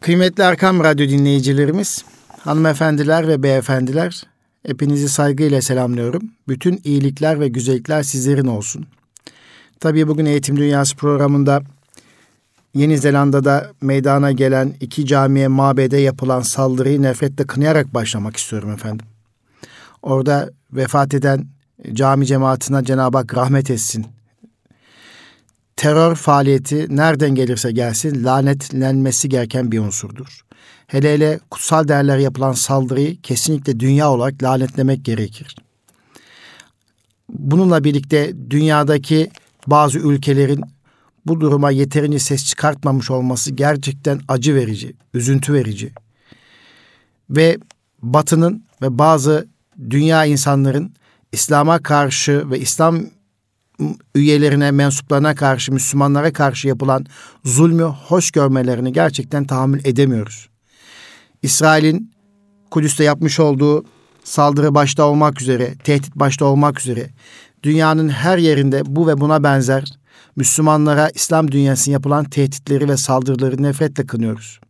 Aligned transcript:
Kıymetli 0.00 0.42
Erkam 0.42 0.84
Radyo 0.84 1.08
dinleyicilerimiz, 1.08 2.04
hanımefendiler 2.38 3.28
ve 3.28 3.42
beyefendiler, 3.42 4.22
hepinizi 4.66 5.08
saygıyla 5.08 5.62
selamlıyorum. 5.62 6.22
Bütün 6.48 6.80
iyilikler 6.84 7.40
ve 7.40 7.48
güzellikler 7.48 8.02
sizlerin 8.02 8.46
olsun. 8.46 8.86
Tabii 9.80 10.08
bugün 10.08 10.26
Eğitim 10.26 10.56
Dünyası 10.56 10.96
programında 10.96 11.62
Yeni 12.74 12.98
Zelanda'da 12.98 13.70
meydana 13.80 14.32
gelen 14.32 14.74
iki 14.80 15.06
camiye 15.06 15.48
mabede 15.48 15.96
yapılan 15.96 16.40
saldırıyı 16.40 17.02
nefretle 17.02 17.46
kınayarak 17.46 17.94
başlamak 17.94 18.36
istiyorum 18.36 18.72
efendim. 18.72 19.06
Orada 20.02 20.50
vefat 20.72 21.14
eden 21.14 21.46
cami 21.92 22.26
cemaatine 22.26 22.84
Cenab-ı 22.84 23.18
Hak 23.18 23.36
rahmet 23.36 23.70
etsin 23.70 24.06
terör 25.80 26.14
faaliyeti 26.14 26.96
nereden 26.96 27.34
gelirse 27.34 27.72
gelsin 27.72 28.24
lanetlenmesi 28.24 29.28
gereken 29.28 29.72
bir 29.72 29.78
unsurdur. 29.78 30.44
Hele 30.86 31.14
hele 31.14 31.40
kutsal 31.50 31.88
değerler 31.88 32.18
yapılan 32.18 32.52
saldırıyı 32.52 33.20
kesinlikle 33.20 33.80
dünya 33.80 34.10
olarak 34.10 34.42
lanetlemek 34.42 35.04
gerekir. 35.04 35.56
Bununla 37.28 37.84
birlikte 37.84 38.32
dünyadaki 38.50 39.30
bazı 39.66 39.98
ülkelerin 39.98 40.60
bu 41.26 41.40
duruma 41.40 41.70
yeterince 41.70 42.18
ses 42.18 42.46
çıkartmamış 42.46 43.10
olması 43.10 43.52
gerçekten 43.52 44.20
acı 44.28 44.54
verici, 44.54 44.96
üzüntü 45.14 45.52
verici. 45.52 45.92
Ve 47.30 47.58
Batı'nın 48.02 48.64
ve 48.82 48.98
bazı 48.98 49.48
dünya 49.90 50.24
insanların 50.24 50.94
İslam'a 51.32 51.78
karşı 51.78 52.50
ve 52.50 52.58
İslam 52.58 53.00
üyelerine, 54.14 54.70
mensuplarına 54.70 55.34
karşı, 55.34 55.72
Müslümanlara 55.72 56.32
karşı 56.32 56.68
yapılan 56.68 57.06
zulmü 57.44 57.82
hoş 57.82 58.30
görmelerini 58.30 58.92
gerçekten 58.92 59.44
tahammül 59.44 59.80
edemiyoruz. 59.84 60.48
İsrail'in 61.42 62.12
Kudüs'te 62.70 63.04
yapmış 63.04 63.40
olduğu 63.40 63.84
saldırı 64.24 64.74
başta 64.74 65.04
olmak 65.04 65.42
üzere, 65.42 65.74
tehdit 65.84 66.16
başta 66.16 66.44
olmak 66.44 66.80
üzere 66.80 67.10
dünyanın 67.62 68.08
her 68.08 68.38
yerinde 68.38 68.82
bu 68.86 69.06
ve 69.06 69.20
buna 69.20 69.42
benzer 69.42 69.84
Müslümanlara 70.36 71.10
İslam 71.14 71.52
dünyasının 71.52 71.92
yapılan 71.92 72.24
tehditleri 72.24 72.88
ve 72.88 72.96
saldırıları 72.96 73.62
nefretle 73.62 74.06
kınıyoruz. 74.06 74.60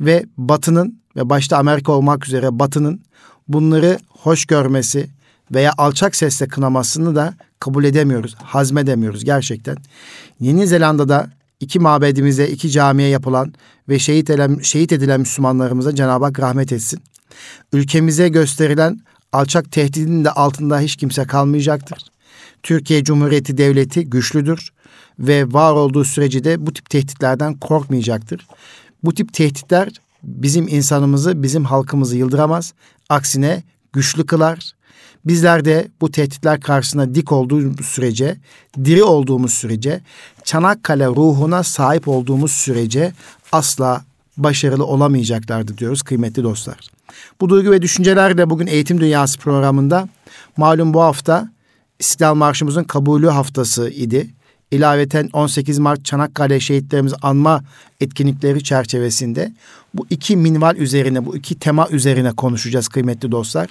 Ve 0.00 0.24
Batı'nın 0.36 1.02
ve 1.16 1.30
başta 1.30 1.58
Amerika 1.58 1.92
olmak 1.92 2.26
üzere 2.26 2.58
Batı'nın 2.58 3.02
bunları 3.48 3.98
hoş 4.08 4.44
görmesi 4.44 5.10
veya 5.50 5.72
alçak 5.78 6.16
sesle 6.16 6.48
kınamasını 6.48 7.16
da 7.16 7.34
kabul 7.60 7.84
edemiyoruz, 7.84 8.34
hazmedemiyoruz 8.34 9.24
gerçekten. 9.24 9.76
Yeni 10.40 10.66
Zelanda'da 10.66 11.30
iki 11.60 11.78
mabedimize, 11.78 12.48
iki 12.48 12.70
camiye 12.70 13.08
yapılan 13.08 13.54
ve 13.88 13.98
şehit 13.98 14.30
edilen, 14.30 14.58
şehit 14.62 14.92
edilen 14.92 15.20
Müslümanlarımıza 15.20 15.94
Cenab-ı 15.94 16.24
Hak 16.24 16.40
rahmet 16.40 16.72
etsin. 16.72 17.02
Ülkemize 17.72 18.28
gösterilen 18.28 19.00
alçak 19.32 19.72
tehdidin 19.72 20.24
de 20.24 20.30
altında 20.30 20.80
hiç 20.80 20.96
kimse 20.96 21.24
kalmayacaktır. 21.24 21.98
Türkiye 22.62 23.04
Cumhuriyeti 23.04 23.58
Devleti 23.58 24.04
güçlüdür 24.04 24.72
ve 25.18 25.52
var 25.52 25.72
olduğu 25.72 26.04
sürece 26.04 26.44
de 26.44 26.66
bu 26.66 26.72
tip 26.72 26.90
tehditlerden 26.90 27.54
korkmayacaktır. 27.54 28.46
Bu 29.04 29.14
tip 29.14 29.32
tehditler 29.32 29.88
bizim 30.22 30.68
insanımızı, 30.68 31.42
bizim 31.42 31.64
halkımızı 31.64 32.16
yıldıramaz. 32.16 32.74
Aksine 33.08 33.62
güçlü 33.92 34.26
kılar, 34.26 34.72
Bizler 35.26 35.64
de 35.64 35.88
bu 36.00 36.10
tehditler 36.10 36.60
karşısında 36.60 37.14
dik 37.14 37.32
olduğumuz 37.32 37.86
sürece, 37.86 38.36
diri 38.84 39.04
olduğumuz 39.04 39.54
sürece, 39.54 40.00
Çanakkale 40.44 41.06
ruhuna 41.06 41.62
sahip 41.62 42.08
olduğumuz 42.08 42.52
sürece 42.52 43.12
asla 43.52 44.04
başarılı 44.36 44.86
olamayacaklardı 44.86 45.78
diyoruz 45.78 46.02
kıymetli 46.02 46.42
dostlar. 46.42 46.78
Bu 47.40 47.48
duygu 47.48 47.70
ve 47.70 47.82
düşüncelerle 47.82 48.50
bugün 48.50 48.66
Eğitim 48.66 49.00
Dünyası 49.00 49.38
programında 49.38 50.08
malum 50.56 50.94
bu 50.94 51.02
hafta 51.02 51.50
İstiklal 51.98 52.34
Marşımızın 52.34 52.84
kabulü 52.84 53.28
haftası 53.28 53.90
idi. 53.90 54.30
İlaveten 54.70 55.28
18 55.32 55.78
Mart 55.78 56.04
Çanakkale 56.04 56.60
şehitlerimizi 56.60 57.16
anma 57.22 57.64
etkinlikleri 58.00 58.64
çerçevesinde 58.64 59.52
bu 59.94 60.06
iki 60.10 60.36
minval 60.36 60.76
üzerine, 60.76 61.26
bu 61.26 61.36
iki 61.36 61.58
tema 61.58 61.88
üzerine 61.90 62.32
konuşacağız 62.32 62.88
kıymetli 62.88 63.32
dostlar. 63.32 63.70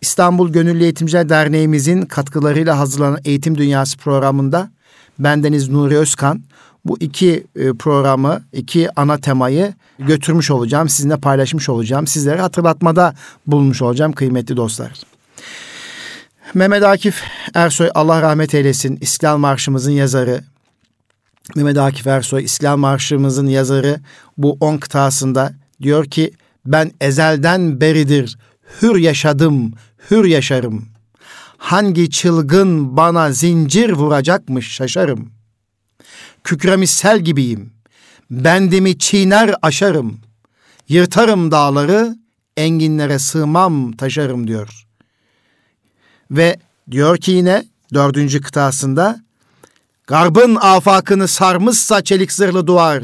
İstanbul 0.00 0.52
Gönüllü 0.52 0.82
Eğitimciler 0.82 1.28
Derneğimizin 1.28 2.02
katkılarıyla 2.02 2.78
hazırlanan 2.78 3.20
Eğitim 3.24 3.58
Dünyası 3.58 3.98
programında 3.98 4.70
bendeniz 5.18 5.68
Nuri 5.68 5.96
Özkan 5.96 6.42
bu 6.84 6.96
iki 7.00 7.46
e, 7.56 7.72
programı, 7.72 8.42
iki 8.52 9.00
ana 9.00 9.18
temayı 9.18 9.74
götürmüş 9.98 10.50
olacağım, 10.50 10.88
sizinle 10.88 11.16
paylaşmış 11.16 11.68
olacağım. 11.68 12.06
Sizlere 12.06 12.40
hatırlatmada 12.40 13.14
bulmuş 13.46 13.82
olacağım 13.82 14.12
kıymetli 14.12 14.56
dostlar. 14.56 14.92
Mehmet 16.54 16.82
Akif 16.82 17.22
Ersoy 17.54 17.90
Allah 17.94 18.22
rahmet 18.22 18.54
eylesin 18.54 18.98
İstiklal 19.00 19.38
Marşımızın 19.38 19.92
yazarı. 19.92 20.40
Mehmet 21.56 21.78
Akif 21.78 22.06
Ersoy 22.06 22.44
İstiklal 22.44 22.76
Marşımızın 22.76 23.46
yazarı 23.46 24.00
bu 24.38 24.56
on 24.60 24.78
kıtasında 24.78 25.52
diyor 25.82 26.04
ki 26.04 26.32
ben 26.66 26.92
ezelden 27.00 27.80
beridir 27.80 28.38
hür 28.82 28.96
yaşadım, 28.96 29.72
hür 30.10 30.24
yaşarım. 30.24 30.88
Hangi 31.58 32.10
çılgın 32.10 32.96
bana 32.96 33.32
zincir 33.32 33.90
vuracakmış 33.90 34.72
şaşarım. 34.72 35.30
Kükremiş 36.44 36.90
sel 36.90 37.20
gibiyim, 37.20 37.72
bendimi 38.30 38.98
çiğner 38.98 39.54
aşarım. 39.62 40.20
Yırtarım 40.88 41.50
dağları, 41.50 42.16
enginlere 42.56 43.18
sığmam 43.18 43.92
taşarım 43.92 44.48
diyor. 44.48 44.86
Ve 46.30 46.56
diyor 46.90 47.16
ki 47.16 47.30
yine 47.30 47.64
dördüncü 47.94 48.40
kıtasında, 48.40 49.24
Garbın 50.06 50.56
afakını 50.60 51.28
sarmışsa 51.28 52.04
çelik 52.04 52.32
zırhlı 52.32 52.66
duvar. 52.66 53.02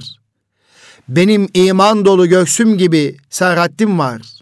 Benim 1.09 1.49
iman 1.55 2.05
dolu 2.05 2.29
göksüm 2.29 2.79
gibi 2.79 3.17
serhattim 3.31 3.99
var. 3.99 4.40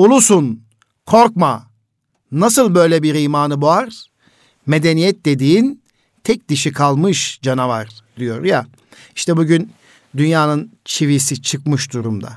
Ulusun, 0.00 0.62
korkma. 1.06 1.70
Nasıl 2.32 2.74
böyle 2.74 3.02
bir 3.02 3.14
imanı 3.14 3.60
boğar? 3.60 4.04
Medeniyet 4.66 5.24
dediğin 5.24 5.82
tek 6.24 6.48
dişi 6.48 6.72
kalmış 6.72 7.38
canavar 7.42 7.88
diyor 8.16 8.44
ya. 8.44 8.66
İşte 9.16 9.36
bugün 9.36 9.72
dünyanın 10.16 10.72
çivisi 10.84 11.42
çıkmış 11.42 11.92
durumda. 11.92 12.32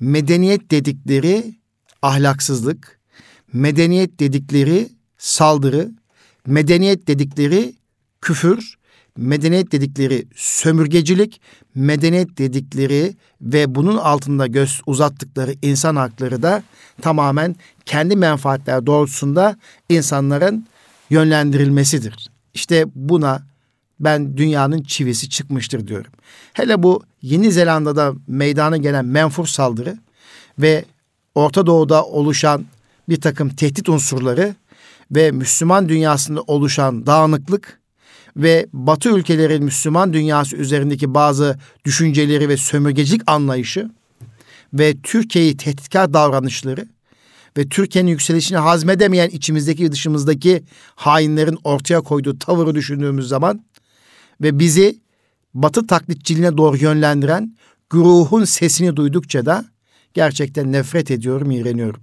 Medeniyet 0.00 0.70
dedikleri 0.70 1.54
ahlaksızlık, 2.02 3.00
medeniyet 3.52 4.20
dedikleri 4.20 4.88
saldırı, 5.18 5.90
medeniyet 6.46 7.06
dedikleri 7.06 7.74
küfür, 8.20 8.74
medeniyet 9.16 9.72
dedikleri 9.72 10.26
sömürgecilik, 10.36 11.40
medeniyet 11.74 12.38
dedikleri 12.38 13.14
ve 13.40 13.74
bunun 13.74 13.96
altında 13.96 14.46
göz 14.46 14.80
uzattıkları 14.86 15.54
insan 15.62 15.96
hakları 15.96 16.42
da 16.42 16.62
tamamen 17.02 17.56
kendi 17.86 18.16
menfaatler 18.16 18.86
doğrultusunda 18.86 19.56
insanların 19.88 20.66
yönlendirilmesidir. 21.10 22.30
İşte 22.54 22.84
buna 22.94 23.42
ben 24.00 24.36
dünyanın 24.36 24.82
çivisi 24.82 25.28
çıkmıştır 25.28 25.86
diyorum. 25.86 26.12
Hele 26.52 26.82
bu 26.82 27.02
Yeni 27.22 27.52
Zelanda'da 27.52 28.12
meydana 28.26 28.76
gelen 28.76 29.04
menfur 29.04 29.46
saldırı 29.46 29.98
ve 30.58 30.84
Orta 31.34 31.66
Doğu'da 31.66 32.04
oluşan 32.04 32.64
bir 33.08 33.20
takım 33.20 33.48
tehdit 33.48 33.88
unsurları 33.88 34.54
ve 35.10 35.30
Müslüman 35.30 35.88
dünyasında 35.88 36.40
oluşan 36.46 37.06
dağınıklık 37.06 37.79
ve 38.36 38.66
Batı 38.72 39.08
ülkelerin 39.08 39.64
Müslüman 39.64 40.12
dünyası 40.12 40.56
üzerindeki 40.56 41.14
bazı 41.14 41.58
düşünceleri 41.84 42.48
ve 42.48 42.56
sömürgecilik 42.56 43.22
anlayışı 43.26 43.90
ve 44.72 44.96
Türkiye'yi 45.02 45.56
tehditkar 45.56 46.12
davranışları 46.12 46.88
ve 47.56 47.68
Türkiye'nin 47.68 48.10
yükselişini 48.10 48.58
hazmedemeyen 48.58 49.28
içimizdeki 49.28 49.84
ve 49.84 49.92
dışımızdaki 49.92 50.62
hainlerin 50.94 51.58
ortaya 51.64 52.00
koyduğu 52.00 52.38
tavırı 52.38 52.74
düşündüğümüz 52.74 53.28
zaman 53.28 53.64
ve 54.40 54.58
bizi 54.58 55.00
Batı 55.54 55.86
taklitçiliğine 55.86 56.56
doğru 56.56 56.76
yönlendiren 56.76 57.56
güruhun 57.90 58.44
sesini 58.44 58.96
duydukça 58.96 59.46
da 59.46 59.64
gerçekten 60.14 60.72
nefret 60.72 61.10
ediyorum, 61.10 61.50
iğreniyorum. 61.50 62.00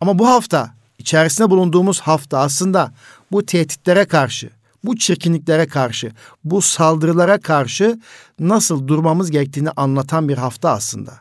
Ama 0.00 0.18
bu 0.18 0.28
hafta, 0.28 0.74
içerisinde 0.98 1.50
bulunduğumuz 1.50 2.00
hafta 2.00 2.38
aslında 2.38 2.92
bu 3.32 3.46
tehditlere 3.46 4.04
karşı, 4.04 4.50
bu 4.84 4.96
çirkinliklere 4.96 5.66
karşı, 5.66 6.12
bu 6.44 6.62
saldırılara 6.62 7.38
karşı 7.38 8.00
nasıl 8.40 8.88
durmamız 8.88 9.30
gerektiğini 9.30 9.70
anlatan 9.70 10.28
bir 10.28 10.38
hafta 10.38 10.70
aslında. 10.70 11.12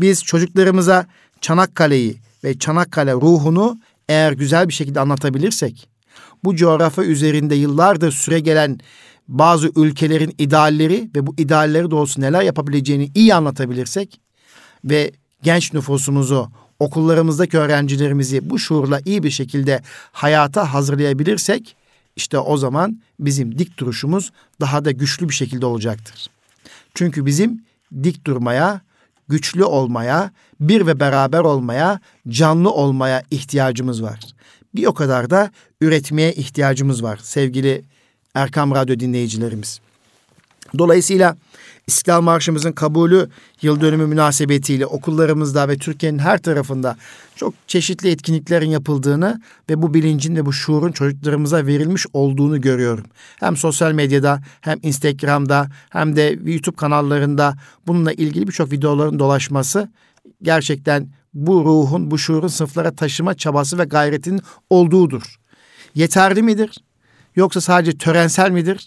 Biz 0.00 0.24
çocuklarımıza 0.24 1.06
Çanakkale'yi 1.40 2.16
ve 2.44 2.58
Çanakkale 2.58 3.12
ruhunu 3.12 3.78
eğer 4.08 4.32
güzel 4.32 4.68
bir 4.68 4.72
şekilde 4.72 5.00
anlatabilirsek, 5.00 5.88
bu 6.44 6.56
coğrafya 6.56 7.04
üzerinde 7.04 7.54
yıllardır 7.54 8.12
süre 8.12 8.40
gelen 8.40 8.78
bazı 9.28 9.70
ülkelerin 9.76 10.34
idealleri 10.38 11.10
ve 11.16 11.26
bu 11.26 11.34
idealleri 11.38 11.90
doğrusu 11.90 12.20
neler 12.20 12.42
yapabileceğini 12.42 13.10
iyi 13.14 13.34
anlatabilirsek 13.34 14.20
ve 14.84 15.12
genç 15.42 15.72
nüfusumuzu, 15.72 16.50
okullarımızdaki 16.78 17.58
öğrencilerimizi 17.58 18.50
bu 18.50 18.58
şuurla 18.58 19.00
iyi 19.04 19.22
bir 19.22 19.30
şekilde 19.30 19.82
hayata 20.12 20.74
hazırlayabilirsek 20.74 21.76
işte 22.18 22.38
o 22.38 22.56
zaman 22.56 23.00
bizim 23.20 23.58
dik 23.58 23.78
duruşumuz 23.78 24.32
daha 24.60 24.84
da 24.84 24.90
güçlü 24.90 25.28
bir 25.28 25.34
şekilde 25.34 25.66
olacaktır. 25.66 26.26
Çünkü 26.94 27.26
bizim 27.26 27.62
dik 28.02 28.26
durmaya, 28.26 28.80
güçlü 29.28 29.64
olmaya, 29.64 30.30
bir 30.60 30.86
ve 30.86 31.00
beraber 31.00 31.40
olmaya, 31.40 32.00
canlı 32.28 32.70
olmaya 32.70 33.22
ihtiyacımız 33.30 34.02
var. 34.02 34.20
Bir 34.74 34.86
o 34.86 34.94
kadar 34.94 35.30
da 35.30 35.50
üretmeye 35.80 36.32
ihtiyacımız 36.32 37.02
var 37.02 37.20
sevgili 37.22 37.84
Erkam 38.34 38.74
Radyo 38.74 39.00
dinleyicilerimiz. 39.00 39.80
Dolayısıyla 40.78 41.36
İstiklal 41.86 42.20
Marşımızın 42.20 42.72
kabulü 42.72 43.28
yıl 43.62 43.80
dönümü 43.80 44.06
münasebetiyle 44.06 44.86
okullarımızda 44.86 45.68
ve 45.68 45.78
Türkiye'nin 45.78 46.18
her 46.18 46.38
tarafında 46.38 46.96
çok 47.36 47.54
çeşitli 47.66 48.10
etkinliklerin 48.10 48.70
yapıldığını 48.70 49.40
ve 49.70 49.82
bu 49.82 49.94
bilincin 49.94 50.36
ve 50.36 50.46
bu 50.46 50.52
şuurun 50.52 50.92
çocuklarımıza 50.92 51.66
verilmiş 51.66 52.06
olduğunu 52.12 52.60
görüyorum. 52.60 53.04
Hem 53.36 53.56
sosyal 53.56 53.92
medyada 53.92 54.40
hem 54.60 54.78
Instagram'da 54.82 55.68
hem 55.90 56.16
de 56.16 56.38
YouTube 56.44 56.76
kanallarında 56.76 57.54
bununla 57.86 58.12
ilgili 58.12 58.46
birçok 58.46 58.72
videoların 58.72 59.18
dolaşması 59.18 59.88
gerçekten 60.42 61.08
bu 61.34 61.64
ruhun, 61.64 62.10
bu 62.10 62.18
şuurun 62.18 62.48
sınıflara 62.48 62.94
taşıma 62.94 63.34
çabası 63.34 63.78
ve 63.78 63.84
gayretinin 63.84 64.40
olduğudur. 64.70 65.36
Yeterli 65.94 66.42
midir? 66.42 66.78
Yoksa 67.36 67.60
sadece 67.60 67.98
törensel 67.98 68.50
midir? 68.50 68.86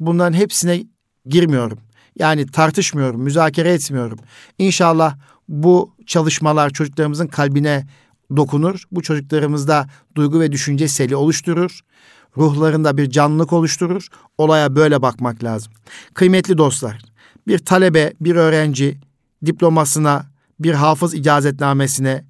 Bunların 0.00 0.32
hepsine 0.32 0.84
girmiyorum. 1.26 1.78
Yani 2.18 2.46
tartışmıyorum, 2.46 3.20
müzakere 3.22 3.72
etmiyorum. 3.72 4.18
İnşallah 4.58 5.16
bu 5.48 5.94
çalışmalar 6.06 6.70
çocuklarımızın 6.70 7.26
kalbine 7.26 7.86
dokunur. 8.36 8.84
Bu 8.92 9.02
çocuklarımızda 9.02 9.88
duygu 10.14 10.40
ve 10.40 10.52
düşünce 10.52 10.88
seli 10.88 11.16
oluşturur. 11.16 11.80
Ruhlarında 12.36 12.96
bir 12.96 13.10
canlılık 13.10 13.52
oluşturur. 13.52 14.06
Olaya 14.38 14.76
böyle 14.76 15.02
bakmak 15.02 15.44
lazım. 15.44 15.72
Kıymetli 16.14 16.58
dostlar, 16.58 17.02
bir 17.46 17.58
talebe, 17.58 18.12
bir 18.20 18.36
öğrenci 18.36 18.98
diplomasına, 19.46 20.26
bir 20.60 20.74
hafız 20.74 21.14
icazetnamesine, 21.14 22.24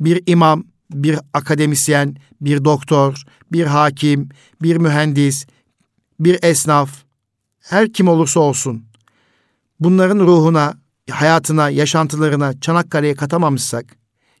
bir 0.00 0.22
imam, 0.26 0.64
bir 0.90 1.18
akademisyen, 1.34 2.16
bir 2.40 2.64
doktor, 2.64 3.22
bir 3.52 3.66
hakim, 3.66 4.28
bir 4.62 4.76
mühendis, 4.76 5.46
bir 6.20 6.38
esnaf, 6.42 6.90
her 7.60 7.92
kim 7.92 8.08
olursa 8.08 8.40
olsun 8.40 8.84
bunların 9.80 10.18
ruhuna, 10.18 10.74
hayatına, 11.10 11.70
yaşantılarına 11.70 12.60
Çanakkale'ye 12.60 13.14
katamamışsak, 13.14 13.96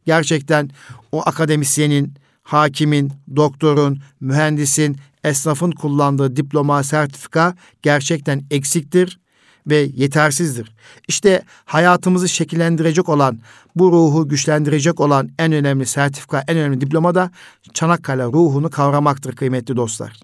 gerçekten 0.06 0.70
o 1.12 1.22
akademisyenin, 1.28 2.14
hakimin, 2.42 3.12
doktorun, 3.36 4.00
mühendisin, 4.20 4.96
esnafın 5.24 5.70
kullandığı 5.70 6.36
diploma, 6.36 6.82
sertifika 6.82 7.54
gerçekten 7.82 8.42
eksiktir 8.50 9.20
ve 9.66 9.76
yetersizdir. 9.94 10.74
İşte 11.08 11.42
hayatımızı 11.64 12.28
şekillendirecek 12.28 13.08
olan, 13.08 13.38
bu 13.76 13.92
ruhu 13.92 14.28
güçlendirecek 14.28 15.00
olan 15.00 15.30
en 15.38 15.52
önemli 15.52 15.86
sertifika, 15.86 16.44
en 16.48 16.56
önemli 16.56 16.80
diploma 16.80 17.14
da 17.14 17.30
Çanakkale 17.74 18.24
ruhunu 18.24 18.70
kavramaktır 18.70 19.36
kıymetli 19.36 19.76
dostlar. 19.76 20.20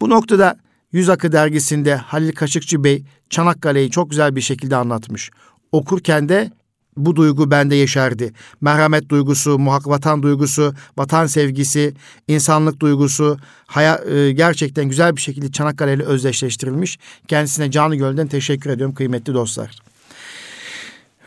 Bu 0.00 0.10
noktada 0.10 0.56
Yüz 0.92 1.08
Akı 1.08 1.32
dergisinde 1.32 1.94
Halil 1.94 2.32
Kaşıkçı 2.32 2.84
Bey 2.84 3.04
Çanakkale'yi 3.30 3.90
çok 3.90 4.10
güzel 4.10 4.36
bir 4.36 4.40
şekilde 4.40 4.76
anlatmış. 4.76 5.30
Okurken 5.72 6.28
de 6.28 6.50
bu 6.96 7.16
duygu 7.16 7.50
bende 7.50 7.74
yeşerdi. 7.74 8.32
Merhamet 8.60 9.08
duygusu, 9.08 9.58
muhak 9.58 9.88
vatan 9.88 10.22
duygusu, 10.22 10.74
vatan 10.96 11.26
sevgisi, 11.26 11.94
insanlık 12.28 12.80
duygusu 12.80 13.38
haya, 13.66 14.00
e, 14.10 14.32
gerçekten 14.32 14.84
güzel 14.84 15.16
bir 15.16 15.20
şekilde 15.20 15.52
Çanakkale 15.52 15.94
ile 15.94 16.02
özdeşleştirilmiş. 16.02 16.98
Kendisine 17.28 17.70
canı 17.70 17.96
gölden 17.96 18.26
teşekkür 18.26 18.70
ediyorum 18.70 18.94
kıymetli 18.94 19.34
dostlar. 19.34 19.78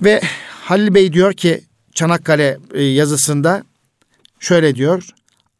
Ve 0.02 0.22
Halil 0.50 0.94
Bey 0.94 1.14
diyor 1.14 1.34
ki 1.34 1.64
Çanakkale 1.94 2.58
e, 2.74 2.84
yazısında 2.84 3.64
şöyle 4.40 4.76
diyor. 4.76 5.10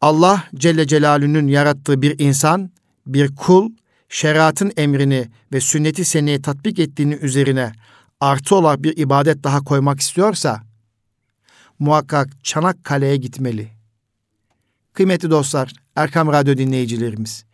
Allah 0.00 0.44
Celle 0.54 0.86
Celaluhu'nun 0.86 1.46
yarattığı 1.46 2.02
bir 2.02 2.18
insan, 2.18 2.70
bir 3.06 3.36
kul 3.36 3.70
şeriatın 4.08 4.72
emrini 4.76 5.28
ve 5.52 5.60
sünneti 5.60 6.04
seneye 6.04 6.42
tatbik 6.42 6.78
ettiğini 6.78 7.14
üzerine 7.14 7.72
artı 8.20 8.56
olarak 8.56 8.82
bir 8.82 8.96
ibadet 8.96 9.44
daha 9.44 9.64
koymak 9.64 10.00
istiyorsa 10.00 10.62
muhakkak 11.78 12.44
Çanakkale'ye 12.44 13.16
gitmeli. 13.16 13.68
Kıymetli 14.92 15.30
dostlar, 15.30 15.72
Erkam 15.96 16.32
Radyo 16.32 16.56
dinleyicilerimiz. 16.56 17.44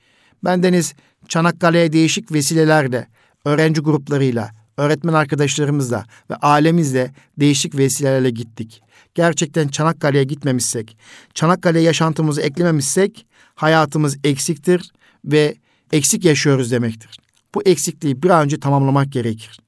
Bendeniz 0.44 0.94
Çanakkale'ye 1.28 1.93
değişik 1.93 2.32
vesilelerle, 2.32 3.06
öğrenci 3.44 3.81
gruplarıyla, 3.81 4.50
öğretmen 4.76 5.12
arkadaşlarımızla 5.12 6.06
ve 6.31 6.34
ailemizle 6.34 7.12
değişik 7.40 7.76
vesilelerle 7.76 8.31
gittik. 8.31 8.82
Gerçekten 9.14 9.69
Çanakkale'ye 9.69 10.25
gitmemişsek, 10.25 10.96
Çanakkale 11.34 11.81
yaşantımızı 11.81 12.40
eklememişsek 12.40 13.26
hayatımız 13.54 14.16
eksiktir 14.25 14.93
ve 15.25 15.54
eksik 15.92 16.24
yaşıyoruz 16.24 16.70
demektir. 16.70 17.18
Bu 17.54 17.62
eksikliği 17.62 18.22
bir 18.22 18.30
an 18.30 18.44
önce 18.44 18.60
tamamlamak 18.60 19.12
gerekir. 19.12 19.60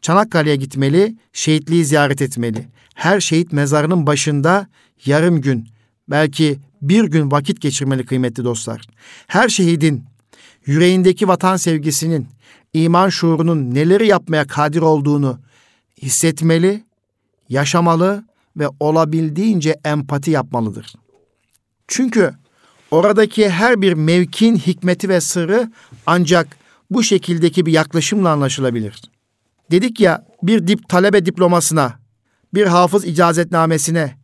Çanakkale'ye 0.00 0.56
gitmeli, 0.56 1.16
şehitliği 1.32 1.84
ziyaret 1.84 2.22
etmeli. 2.22 2.68
Her 2.94 3.20
şehit 3.20 3.52
mezarının 3.52 4.06
başında 4.06 4.66
yarım 5.06 5.40
gün, 5.40 5.68
belki 6.08 6.58
bir 6.82 7.04
gün 7.04 7.30
vakit 7.30 7.60
geçirmeli 7.60 8.06
kıymetli 8.06 8.44
dostlar. 8.44 8.80
Her 9.26 9.48
şehidin 9.48 10.04
yüreğindeki 10.66 11.28
vatan 11.28 11.56
sevgisinin, 11.56 12.26
iman 12.72 13.08
şuurunun 13.08 13.74
neleri 13.74 14.06
yapmaya 14.06 14.46
kadir 14.46 14.80
olduğunu 14.80 15.38
hissetmeli, 16.02 16.84
yaşamalı 17.48 18.24
ve 18.56 18.68
olabildiğince 18.80 19.76
empati 19.84 20.30
yapmalıdır. 20.30 20.92
Çünkü 21.88 22.34
Oradaki 22.90 23.50
her 23.50 23.82
bir 23.82 23.92
mevkin 23.92 24.56
hikmeti 24.56 25.08
ve 25.08 25.20
sırrı 25.20 25.72
ancak 26.06 26.56
bu 26.90 27.02
şekildeki 27.02 27.66
bir 27.66 27.72
yaklaşımla 27.72 28.30
anlaşılabilir. 28.30 29.02
Dedik 29.70 30.00
ya 30.00 30.26
bir 30.42 30.66
dip 30.66 30.88
talebe 30.88 31.26
diplomasına, 31.26 31.98
bir 32.54 32.66
hafız 32.66 33.04
icazetnamesine, 33.04 34.16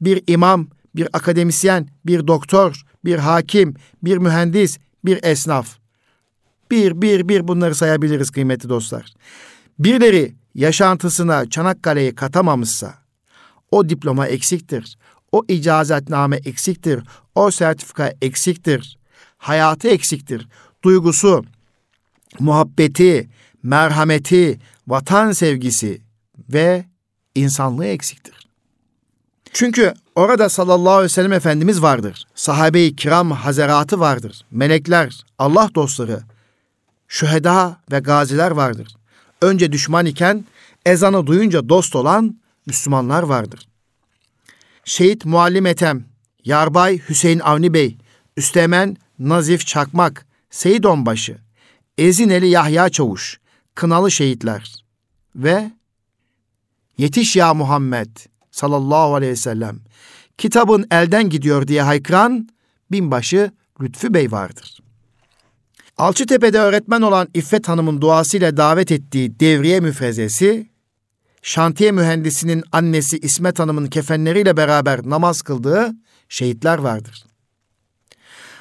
bir 0.00 0.22
imam, 0.26 0.68
bir 0.96 1.08
akademisyen, 1.12 1.88
bir 2.06 2.26
doktor, 2.26 2.82
bir 3.04 3.18
hakim, 3.18 3.74
bir 4.02 4.18
mühendis, 4.18 4.78
bir 5.04 5.24
esnaf. 5.24 5.78
Bir, 6.70 7.02
bir, 7.02 7.28
bir 7.28 7.48
bunları 7.48 7.74
sayabiliriz 7.74 8.30
kıymetli 8.30 8.68
dostlar. 8.68 9.14
Birileri 9.78 10.34
yaşantısına 10.54 11.50
Çanakkale'yi 11.50 12.14
katamamışsa 12.14 12.94
o 13.70 13.88
diploma 13.88 14.26
eksiktir. 14.26 14.98
O 15.32 15.44
icazetname 15.48 16.36
eksiktir. 16.36 17.02
O 17.34 17.50
sertifika 17.50 18.12
eksiktir. 18.22 18.98
Hayatı 19.38 19.88
eksiktir. 19.88 20.48
Duygusu, 20.84 21.44
muhabbeti, 22.38 23.28
merhameti, 23.62 24.58
vatan 24.86 25.32
sevgisi 25.32 26.00
ve 26.52 26.84
insanlığı 27.34 27.86
eksiktir. 27.86 28.46
Çünkü 29.52 29.94
orada 30.14 30.48
sallallahu 30.48 30.92
aleyhi 30.92 31.04
ve 31.04 31.08
sellem 31.08 31.32
Efendimiz 31.32 31.82
vardır. 31.82 32.26
Sahabe-i 32.34 32.96
kiram 32.96 33.30
hazeratı 33.30 34.00
vardır. 34.00 34.44
Melekler, 34.50 35.24
Allah 35.38 35.70
dostları, 35.74 36.20
şüheda 37.08 37.80
ve 37.92 37.98
gaziler 37.98 38.50
vardır. 38.50 38.96
Önce 39.42 39.72
düşman 39.72 40.06
iken 40.06 40.44
ezanı 40.86 41.26
duyunca 41.26 41.68
dost 41.68 41.96
olan 41.96 42.40
Müslümanlar 42.66 43.22
vardır. 43.22 43.68
Şehit 44.88 45.24
Muallim 45.24 45.66
Ethem, 45.66 46.04
Yarbay 46.44 47.00
Hüseyin 47.08 47.38
Avni 47.38 47.74
Bey, 47.74 47.98
Üstemen 48.36 48.96
Nazif 49.18 49.66
Çakmak, 49.66 50.26
Seyit 50.50 50.86
Onbaşı, 50.86 51.38
Ezineli 51.98 52.48
Yahya 52.48 52.88
Çavuş, 52.88 53.40
Kınalı 53.74 54.10
Şehitler 54.10 54.74
ve 55.36 55.70
Yetiş 56.98 57.36
ya 57.36 57.54
Muhammed 57.54 58.16
sallallahu 58.50 59.14
aleyhi 59.14 59.32
ve 59.32 59.36
sellem 59.36 59.80
kitabın 60.38 60.86
elden 60.90 61.30
gidiyor 61.30 61.68
diye 61.68 61.82
haykıran 61.82 62.48
binbaşı 62.92 63.50
Lütfü 63.80 64.14
Bey 64.14 64.32
vardır. 64.32 64.78
Alçıtepe'de 65.98 66.58
öğretmen 66.58 67.02
olan 67.02 67.28
İffet 67.34 67.68
Hanım'ın 67.68 68.00
duasıyla 68.00 68.56
davet 68.56 68.92
ettiği 68.92 69.40
devriye 69.40 69.80
müfrezesi 69.80 70.70
şantiye 71.46 71.92
mühendisinin 71.92 72.64
annesi 72.72 73.18
İsmet 73.18 73.58
Hanım'ın 73.58 73.86
kefenleriyle 73.86 74.56
beraber 74.56 75.00
namaz 75.04 75.42
kıldığı 75.42 75.92
şehitler 76.28 76.78
vardır. 76.78 77.24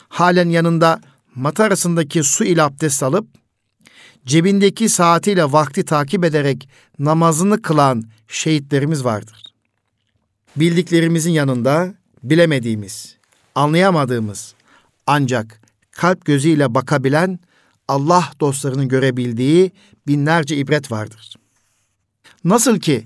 Halen 0.10 0.50
yanında 0.50 1.01
matarasındaki 1.36 2.24
su 2.24 2.44
ile 2.44 2.63
abdest 2.63 3.04
alıp 3.04 3.27
cebindeki 4.25 4.89
saatiyle 4.89 5.51
vakti 5.51 5.86
takip 5.86 6.24
ederek 6.25 6.70
namazını 7.00 7.62
kılan 7.62 8.04
şehitlerimiz 8.27 9.04
vardır. 9.04 9.44
Bildiklerimizin 10.56 11.32
yanında 11.32 11.94
bilemediğimiz, 12.24 13.18
anlayamadığımız 13.56 14.54
ancak 15.08 15.62
kalp 15.92 16.25
gözüyle 16.25 16.75
bakabilen 16.75 17.39
Allah 17.88 18.32
dostlarının 18.39 18.88
görebildiği 18.88 19.72
binlerce 20.08 20.58
ibret 20.58 20.92
vardır. 20.92 21.36
Nasıl 22.46 22.80
ki 22.80 23.06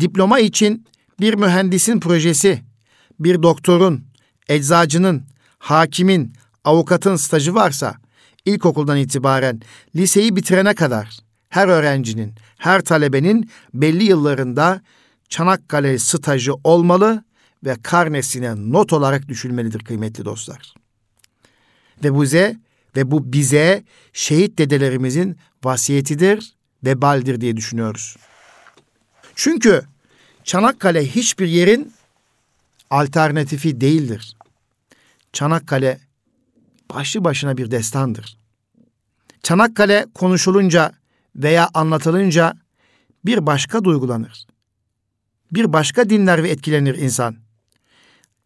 diploma 0.00 0.40
için 0.40 0.86
bir 1.20 1.34
mühendisin 1.34 2.00
projesi, 2.00 2.62
bir 3.20 3.42
doktorun, 3.42 4.04
eczacının, 4.48 5.22
hakimin, 5.58 6.32
avukatın 6.64 7.16
stajı 7.16 7.54
varsa 7.54 7.94
ilkokuldan 8.44 8.96
itibaren 8.96 9.60
liseyi 9.96 10.36
bitirene 10.36 10.74
kadar 10.74 11.18
her 11.48 11.68
öğrencinin, 11.68 12.34
her 12.58 12.84
talebenin 12.84 13.50
belli 13.74 14.04
yıllarında 14.04 14.80
Çanakkale 15.28 15.98
stajı 15.98 16.52
olmalı 16.64 17.24
ve 17.64 17.76
karnesine 17.82 18.54
not 18.56 18.92
olarak 18.92 19.28
düşülmelidir 19.28 19.84
kıymetli 19.84 20.24
dostlar. 20.24 20.74
Ve 22.04 22.20
bize 22.20 22.56
ve 22.96 23.10
bu 23.10 23.32
bize 23.32 23.84
şehit 24.12 24.58
dedelerimizin 24.58 25.36
vasiyetidir, 25.64 26.54
vebaldir 26.84 27.40
diye 27.40 27.56
düşünüyoruz. 27.56 28.16
Çünkü 29.42 29.82
Çanakkale 30.44 31.06
hiçbir 31.06 31.48
yerin 31.48 31.92
alternatifi 32.90 33.80
değildir. 33.80 34.36
Çanakkale 35.32 36.00
başlı 36.94 37.24
başına 37.24 37.56
bir 37.56 37.70
destandır. 37.70 38.36
Çanakkale 39.42 40.06
konuşulunca 40.14 40.92
veya 41.36 41.68
anlatılınca 41.74 42.54
bir 43.24 43.46
başka 43.46 43.84
duygulanır. 43.84 44.46
Bir 45.52 45.72
başka 45.72 46.10
dinler 46.10 46.42
ve 46.42 46.50
etkilenir 46.50 46.94
insan. 46.94 47.36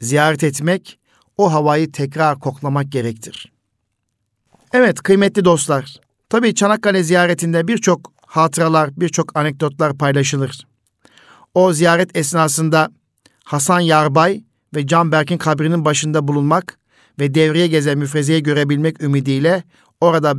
Ziyaret 0.01 0.45
etmek, 0.45 0.99
o 1.37 1.53
havayı 1.53 1.93
tekrar 1.93 2.39
koklamak 2.41 2.93
gerektir. 2.93 3.53
Evet 4.73 5.03
kıymetli 5.03 5.45
dostlar, 5.45 5.97
tabii 6.29 6.55
Çanakkale 6.55 7.03
ziyaretinde 7.03 7.69
birçok 7.69 8.13
hatıralar, 8.27 8.91
birçok 8.97 9.37
anekdotlar 9.37 9.99
paylaşılır. 9.99 10.67
O 11.55 11.73
ziyaret 11.73 12.17
esnasında 12.17 12.91
Hasan 13.45 13.81
Yarbay 13.81 14.45
ve 14.75 14.87
Can 14.87 15.13
Berk'in 15.13 15.39
kabrinin 15.39 15.85
başında 15.85 16.29
bulunmak 16.29 16.79
ve 17.19 17.35
devreye 17.35 17.67
gezen 17.67 17.99
müfrezeyi 17.99 18.43
görebilmek 18.43 19.03
ümidiyle 19.03 19.63
orada 20.01 20.35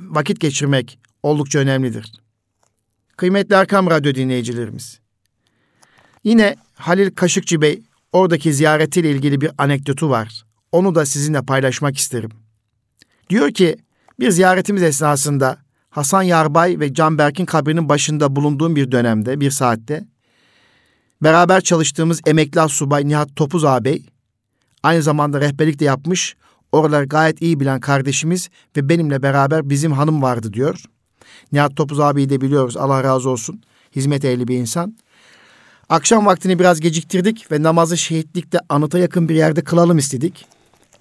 vakit 0.00 0.40
geçirmek 0.40 0.98
oldukça 1.22 1.58
önemlidir. 1.58 2.12
Kıymetli 3.16 3.54
Erkam 3.54 3.90
Radyo 3.90 4.14
dinleyicilerimiz. 4.14 5.00
Yine 6.24 6.56
Halil 6.74 7.10
Kaşıkçı 7.10 7.62
Bey 7.62 7.82
oradaki 8.12 8.52
ziyaretiyle 8.52 9.10
ilgili 9.10 9.40
bir 9.40 9.50
anekdotu 9.58 10.10
var. 10.10 10.44
Onu 10.72 10.94
da 10.94 11.06
sizinle 11.06 11.42
paylaşmak 11.42 11.96
isterim. 11.96 12.30
Diyor 13.30 13.50
ki 13.50 13.76
bir 14.20 14.30
ziyaretimiz 14.30 14.82
esnasında 14.82 15.58
Hasan 15.90 16.22
Yarbay 16.22 16.80
ve 16.80 16.94
Can 16.94 17.18
Berk'in 17.18 17.46
kabrinin 17.46 17.88
başında 17.88 18.36
bulunduğum 18.36 18.76
bir 18.76 18.92
dönemde, 18.92 19.40
bir 19.40 19.50
saatte 19.50 20.04
beraber 21.22 21.60
çalıştığımız 21.60 22.20
emekli 22.26 22.68
subay 22.68 23.08
Nihat 23.08 23.36
Topuz 23.36 23.64
ağabey 23.64 24.06
Aynı 24.82 25.02
zamanda 25.02 25.40
rehberlik 25.40 25.80
de 25.80 25.84
yapmış. 25.84 26.36
Oraları 26.72 27.04
gayet 27.04 27.42
iyi 27.42 27.60
bilen 27.60 27.80
kardeşimiz 27.80 28.48
ve 28.76 28.88
benimle 28.88 29.22
beraber 29.22 29.70
bizim 29.70 29.92
hanım 29.92 30.22
vardı 30.22 30.52
diyor. 30.52 30.84
Nihat 31.52 31.76
Topuz 31.76 32.00
abiyi 32.00 32.30
de 32.30 32.40
biliyoruz. 32.40 32.76
Allah 32.76 33.04
razı 33.04 33.30
olsun. 33.30 33.62
Hizmet 33.96 34.24
ehli 34.24 34.48
bir 34.48 34.56
insan. 34.56 34.96
Akşam 35.88 36.26
vaktini 36.26 36.58
biraz 36.58 36.80
geciktirdik 36.80 37.52
ve 37.52 37.62
namazı 37.62 37.98
şehitlikte 37.98 38.58
anıta 38.68 38.98
yakın 38.98 39.28
bir 39.28 39.34
yerde 39.34 39.64
kılalım 39.64 39.98
istedik. 39.98 40.46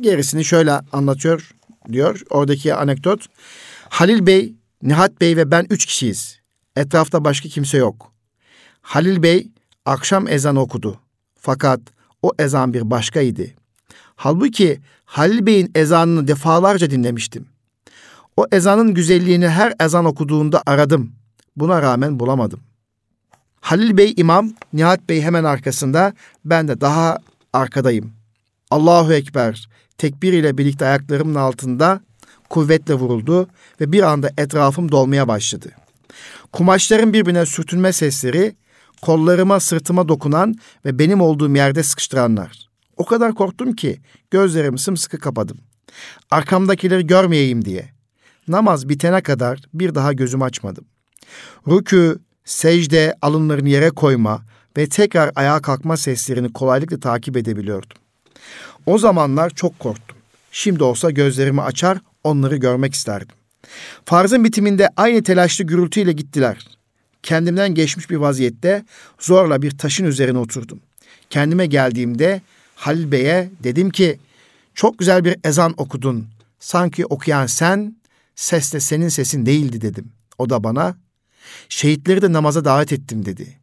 Gerisini 0.01 0.45
şöyle 0.45 0.71
anlatıyor 0.71 1.51
diyor 1.91 2.21
oradaki 2.29 2.75
anekdot. 2.75 3.25
Halil 3.89 4.25
Bey, 4.25 4.53
Nihat 4.83 5.21
Bey 5.21 5.37
ve 5.37 5.51
ben 5.51 5.67
üç 5.69 5.85
kişiyiz. 5.85 6.39
Etrafta 6.75 7.25
başka 7.25 7.49
kimse 7.49 7.77
yok. 7.77 8.11
Halil 8.81 9.23
Bey 9.23 9.51
akşam 9.85 10.27
ezan 10.27 10.55
okudu. 10.55 10.99
Fakat 11.39 11.79
o 12.21 12.31
ezan 12.39 12.73
bir 12.73 12.91
başkaydı. 12.91 13.43
Halbuki 14.15 14.79
Halil 15.05 15.45
Bey'in 15.45 15.71
ezanını 15.75 16.27
defalarca 16.27 16.89
dinlemiştim. 16.91 17.45
O 18.37 18.45
ezanın 18.51 18.93
güzelliğini 18.93 19.47
her 19.47 19.73
ezan 19.79 20.05
okuduğunda 20.05 20.63
aradım. 20.65 21.11
Buna 21.55 21.81
rağmen 21.81 22.19
bulamadım. 22.19 22.59
Halil 23.61 23.97
Bey 23.97 24.13
imam, 24.17 24.51
Nihat 24.73 25.09
Bey 25.09 25.21
hemen 25.21 25.43
arkasında, 25.43 26.13
ben 26.45 26.67
de 26.67 26.81
daha 26.81 27.17
arkadayım. 27.53 28.13
Allahu 28.71 29.13
Ekber, 29.13 29.69
tekbir 29.97 30.33
ile 30.33 30.57
birlikte 30.57 30.85
ayaklarımın 30.85 31.35
altında 31.35 32.01
kuvvetle 32.49 32.93
vuruldu 32.93 33.47
ve 33.81 33.91
bir 33.91 34.03
anda 34.03 34.29
etrafım 34.37 34.91
dolmaya 34.91 35.27
başladı. 35.27 35.71
Kumaşların 36.51 37.13
birbirine 37.13 37.45
sürtünme 37.45 37.93
sesleri, 37.93 38.55
kollarıma 39.01 39.59
sırtıma 39.59 40.07
dokunan 40.07 40.55
ve 40.85 40.99
benim 40.99 41.21
olduğum 41.21 41.55
yerde 41.55 41.83
sıkıştıranlar. 41.83 42.67
O 42.97 43.05
kadar 43.05 43.35
korktum 43.35 43.73
ki 43.73 44.01
gözlerimi 44.31 44.79
sımsıkı 44.79 45.19
kapadım. 45.19 45.57
Arkamdakileri 46.31 47.07
görmeyeyim 47.07 47.65
diye. 47.65 47.89
Namaz 48.47 48.89
bitene 48.89 49.21
kadar 49.21 49.59
bir 49.73 49.95
daha 49.95 50.13
gözümü 50.13 50.43
açmadım. 50.43 50.85
Rükü, 51.67 52.19
secde, 52.45 53.15
alınlarını 53.21 53.69
yere 53.69 53.89
koyma 53.89 54.41
ve 54.77 54.89
tekrar 54.89 55.31
ayağa 55.35 55.61
kalkma 55.61 55.97
seslerini 55.97 56.53
kolaylıkla 56.53 56.99
takip 56.99 57.37
edebiliyordum. 57.37 57.97
O 58.85 58.97
zamanlar 58.97 59.49
çok 59.49 59.79
korktum. 59.79 60.17
Şimdi 60.51 60.83
olsa 60.83 61.11
gözlerimi 61.11 61.61
açar, 61.61 61.97
onları 62.23 62.55
görmek 62.55 62.93
isterdim. 62.93 63.35
Farzın 64.05 64.43
bitiminde 64.43 64.89
aynı 64.97 65.23
telaşlı 65.23 65.63
gürültüyle 65.63 66.11
gittiler. 66.11 66.67
Kendimden 67.23 67.75
geçmiş 67.75 68.09
bir 68.09 68.15
vaziyette 68.15 68.85
zorla 69.19 69.61
bir 69.61 69.71
taşın 69.71 70.05
üzerine 70.05 70.37
oturdum. 70.37 70.79
Kendime 71.29 71.65
geldiğimde 71.65 72.41
Halil 72.75 73.11
Bey'e 73.11 73.49
dedim 73.63 73.89
ki 73.89 74.19
çok 74.73 74.99
güzel 74.99 75.25
bir 75.25 75.35
ezan 75.43 75.73
okudun. 75.77 76.27
Sanki 76.59 77.05
okuyan 77.05 77.45
sen, 77.45 77.95
ses 78.35 78.73
de 78.73 78.79
senin 78.79 79.09
sesin 79.09 79.45
değildi 79.45 79.81
dedim. 79.81 80.11
O 80.37 80.49
da 80.49 80.63
bana 80.63 80.97
şehitleri 81.69 82.21
de 82.21 82.33
namaza 82.33 82.65
davet 82.65 82.93
ettim 82.93 83.25
dedi. 83.25 83.57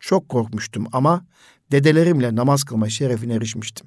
Çok 0.00 0.28
korkmuştum 0.28 0.86
ama 0.92 1.24
dedelerimle 1.72 2.36
namaz 2.36 2.64
kılma 2.64 2.88
şerefine 2.88 3.34
erişmiştim. 3.34 3.86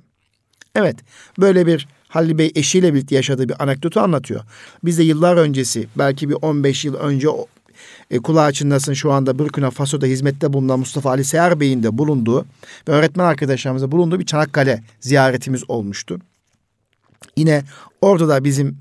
Evet, 0.75 0.95
böyle 1.39 1.67
bir 1.67 1.87
Halil 2.07 2.37
Bey 2.37 2.51
eşiyle 2.55 2.93
birlikte 2.93 3.15
yaşadığı 3.15 3.49
bir 3.49 3.63
anekdotu 3.63 3.99
anlatıyor. 3.99 4.41
Biz 4.83 4.97
de 4.97 5.03
yıllar 5.03 5.37
öncesi, 5.37 5.87
belki 5.97 6.29
bir 6.29 6.37
15 6.41 6.85
yıl 6.85 6.95
önce 6.95 7.27
e, 8.11 8.19
kulağı 8.19 8.53
çınlasın 8.53 8.93
şu 8.93 9.11
anda 9.11 9.39
Burkina 9.39 9.71
Faso'da 9.71 10.05
hizmette 10.05 10.53
bulunan 10.53 10.79
Mustafa 10.79 11.09
Ali 11.09 11.23
Seher 11.23 11.59
Bey'in 11.59 11.83
de 11.83 11.97
bulunduğu 11.97 12.45
ve 12.87 12.91
öğretmen 12.91 13.25
arkadaşlarımızla 13.25 13.91
bulunduğu 13.91 14.19
bir 14.19 14.25
Çanakkale 14.25 14.83
ziyaretimiz 14.99 15.69
olmuştu. 15.69 16.19
Yine 17.37 17.63
orada 18.01 18.27
da 18.27 18.43
bizim 18.43 18.77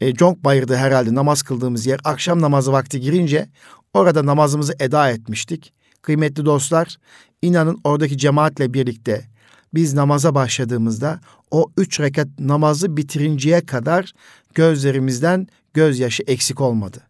e, 0.00 0.14
Conk 0.14 0.44
Bayır'da 0.44 0.76
herhalde 0.76 1.14
namaz 1.14 1.42
kıldığımız 1.42 1.86
yer 1.86 2.00
akşam 2.04 2.40
namazı 2.40 2.72
vakti 2.72 3.00
girince 3.00 3.48
orada 3.94 4.26
namazımızı 4.26 4.74
eda 4.80 5.10
etmiştik. 5.10 5.72
Kıymetli 6.02 6.44
dostlar 6.44 6.96
inanın 7.42 7.80
oradaki 7.84 8.18
cemaatle 8.18 8.74
birlikte 8.74 9.24
biz 9.74 9.94
namaza 9.94 10.34
başladığımızda 10.34 11.20
o 11.50 11.70
üç 11.76 12.00
rekat 12.00 12.28
namazı 12.38 12.96
bitirinceye 12.96 13.66
kadar 13.66 14.12
gözlerimizden 14.54 15.48
gözyaşı 15.74 16.22
eksik 16.26 16.60
olmadı 16.60 17.02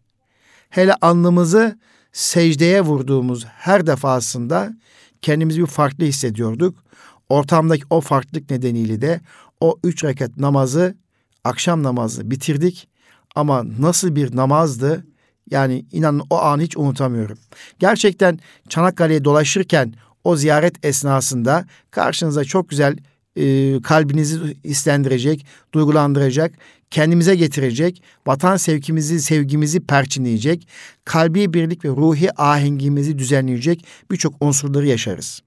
hele 0.69 0.93
alnımızı 1.01 1.79
secdeye 2.11 2.81
vurduğumuz 2.81 3.45
her 3.45 3.87
defasında 3.87 4.73
kendimizi 5.21 5.61
bir 5.61 5.67
farklı 5.67 6.05
hissediyorduk. 6.05 6.83
Ortamdaki 7.29 7.83
o 7.89 8.01
farklılık 8.01 8.49
nedeniyle 8.49 9.01
de 9.01 9.21
o 9.59 9.79
üç 9.83 10.03
rekat 10.03 10.37
namazı, 10.37 10.95
akşam 11.43 11.83
namazı 11.83 12.31
bitirdik. 12.31 12.87
Ama 13.35 13.65
nasıl 13.79 14.15
bir 14.15 14.35
namazdı? 14.35 15.05
Yani 15.51 15.85
inanın 15.91 16.23
o 16.29 16.41
anı 16.41 16.61
hiç 16.61 16.77
unutamıyorum. 16.77 17.37
Gerçekten 17.79 18.39
Çanakkale'ye 18.69 19.23
dolaşırken 19.23 19.93
o 20.23 20.35
ziyaret 20.35 20.85
esnasında 20.85 21.65
karşınıza 21.91 22.43
çok 22.43 22.69
güzel 22.69 22.97
e, 23.37 23.81
kalbinizi 23.81 24.39
hislendirecek, 24.65 25.45
duygulandıracak, 25.73 26.53
kendimize 26.91 27.35
getirecek, 27.35 28.03
vatan 28.27 28.57
sevgimizi, 28.57 29.21
sevgimizi 29.21 29.79
perçinleyecek, 29.79 30.67
kalbi 31.05 31.53
birlik 31.53 31.85
ve 31.85 31.89
ruhi 31.89 32.41
ahengimizi 32.41 33.19
düzenleyecek 33.19 33.85
birçok 34.11 34.33
unsurları 34.39 34.87
yaşarız. 34.87 35.41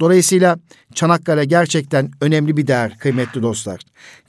Dolayısıyla 0.00 0.58
Çanakkale 0.94 1.44
gerçekten 1.44 2.10
önemli 2.20 2.56
bir 2.56 2.66
değer 2.66 2.98
kıymetli 2.98 3.42
dostlar. 3.42 3.80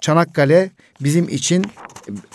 Çanakkale 0.01 0.71
bizim 1.01 1.29
için 1.29 1.65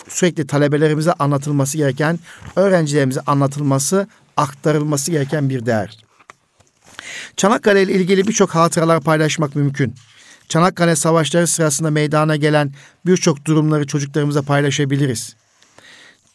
sürekli 0.07 0.47
talebelerimize 0.47 1.13
anlatılması 1.13 1.77
gereken, 1.77 2.19
öğrencilerimize 2.55 3.19
anlatılması, 3.27 4.07
aktarılması 4.37 5.11
gereken 5.11 5.49
bir 5.49 5.65
değer. 5.65 5.97
Çanakkale 7.37 7.83
ile 7.83 7.93
ilgili 7.93 8.27
birçok 8.27 8.55
hatıralar 8.55 9.01
paylaşmak 9.01 9.55
mümkün. 9.55 9.95
Çanakkale 10.49 10.95
savaşları 10.95 11.47
sırasında 11.47 11.91
meydana 11.91 12.35
gelen 12.35 12.71
birçok 13.05 13.45
durumları 13.45 13.87
çocuklarımıza 13.87 14.41
paylaşabiliriz. 14.41 15.35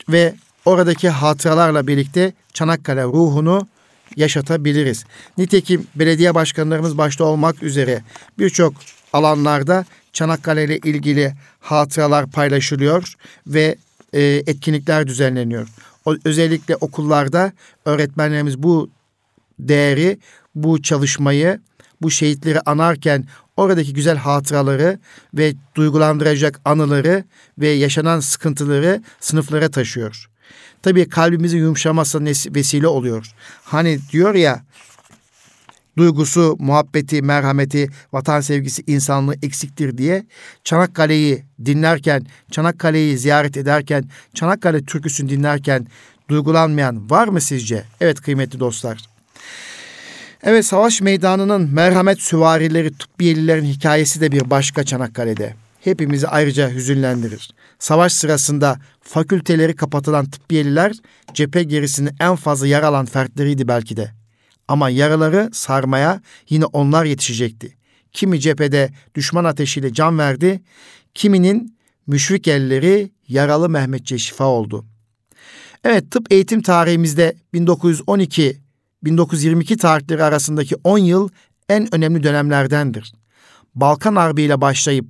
Ve 0.08 0.34
oradaki 0.64 1.08
hatıralarla 1.08 1.86
birlikte 1.86 2.32
Çanakkale 2.52 3.04
ruhunu 3.04 3.68
yaşatabiliriz. 4.16 5.04
Nitekim 5.38 5.86
belediye 5.94 6.34
başkanlarımız 6.34 6.98
başta 6.98 7.24
olmak 7.24 7.62
üzere 7.62 8.02
birçok 8.38 8.74
alanlarda 9.12 9.84
Çanakkale 10.12 10.64
ile 10.64 10.78
ilgili 10.78 11.34
hatıralar 11.60 12.26
paylaşılıyor 12.26 13.14
ve 13.46 13.76
e, 14.12 14.22
etkinlikler 14.22 15.06
düzenleniyor. 15.06 15.68
O, 16.04 16.14
özellikle 16.24 16.76
okullarda 16.76 17.52
öğretmenlerimiz 17.84 18.62
bu 18.62 18.90
değeri, 19.58 20.18
bu 20.54 20.82
çalışmayı, 20.82 21.60
bu 22.02 22.10
şehitleri 22.10 22.60
anarken 22.60 23.26
oradaki 23.60 23.92
güzel 23.92 24.16
hatıraları 24.16 24.98
ve 25.34 25.54
duygulandıracak 25.74 26.60
anıları 26.64 27.24
ve 27.58 27.68
yaşanan 27.68 28.20
sıkıntıları 28.20 29.02
sınıflara 29.20 29.68
taşıyor. 29.70 30.30
Tabii 30.82 31.08
kalbimizin 31.08 31.58
yumuşamasına 31.58 32.28
vesile 32.54 32.86
oluyor. 32.86 33.32
Hani 33.64 33.98
diyor 34.12 34.34
ya 34.34 34.62
duygusu, 35.98 36.56
muhabbeti, 36.58 37.22
merhameti, 37.22 37.88
vatan 38.12 38.40
sevgisi, 38.40 38.82
insanlığı 38.86 39.34
eksiktir 39.42 39.98
diye 39.98 40.26
Çanakkale'yi 40.64 41.44
dinlerken, 41.64 42.26
Çanakkale'yi 42.50 43.18
ziyaret 43.18 43.56
ederken, 43.56 44.04
Çanakkale 44.34 44.84
türküsünü 44.84 45.28
dinlerken 45.28 45.86
duygulanmayan 46.28 47.10
var 47.10 47.28
mı 47.28 47.40
sizce? 47.40 47.84
Evet 48.00 48.20
kıymetli 48.20 48.60
dostlar. 48.60 49.09
Evet 50.42 50.66
savaş 50.66 51.00
meydanının 51.00 51.70
merhamet 51.74 52.20
süvarileri 52.20 52.92
tıbbiyelilerin 52.92 53.64
hikayesi 53.64 54.20
de 54.20 54.32
bir 54.32 54.50
başka 54.50 54.84
Çanakkale'de. 54.84 55.54
Hepimizi 55.80 56.28
ayrıca 56.28 56.70
hüzünlendirir. 56.70 57.50
Savaş 57.78 58.12
sırasında 58.12 58.78
fakülteleri 59.00 59.76
kapatılan 59.76 60.30
tıbbiyeliler 60.30 60.92
cephe 61.34 61.62
gerisini 61.62 62.08
en 62.20 62.36
fazla 62.36 62.66
yaralan 62.66 63.06
fertleriydi 63.06 63.68
belki 63.68 63.96
de. 63.96 64.12
Ama 64.68 64.90
yaraları 64.90 65.50
sarmaya 65.52 66.20
yine 66.48 66.64
onlar 66.64 67.04
yetişecekti. 67.04 67.76
Kimi 68.12 68.40
cephede 68.40 68.90
düşman 69.14 69.44
ateşiyle 69.44 69.92
can 69.92 70.18
verdi, 70.18 70.60
kiminin 71.14 71.76
müşrik 72.06 72.48
elleri 72.48 73.10
yaralı 73.28 73.68
Mehmetçe 73.68 74.18
şifa 74.18 74.44
oldu. 74.44 74.84
Evet 75.84 76.10
tıp 76.10 76.32
eğitim 76.32 76.62
tarihimizde 76.62 77.34
1912 77.52 78.60
1922 79.02 79.76
tarihleri 79.76 80.24
arasındaki 80.24 80.76
10 80.84 80.98
yıl 80.98 81.28
en 81.68 81.94
önemli 81.94 82.22
dönemlerdendir. 82.22 83.12
Balkan 83.74 84.16
Harbi 84.16 84.42
ile 84.42 84.60
başlayıp 84.60 85.06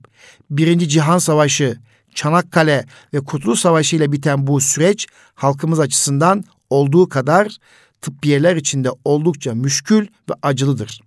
Birinci 0.50 0.88
Cihan 0.88 1.18
Savaşı, 1.18 1.78
Çanakkale 2.14 2.86
ve 3.14 3.20
Kurtuluş 3.20 3.60
Savaşı 3.60 3.96
ile 3.96 4.12
biten 4.12 4.46
bu 4.46 4.60
süreç 4.60 5.06
halkımız 5.34 5.80
açısından 5.80 6.44
olduğu 6.70 7.08
kadar 7.08 7.56
tıbbiyeler 8.00 8.56
içinde 8.56 8.90
oldukça 9.04 9.54
müşkül 9.54 10.06
ve 10.30 10.34
acılıdır. 10.42 11.00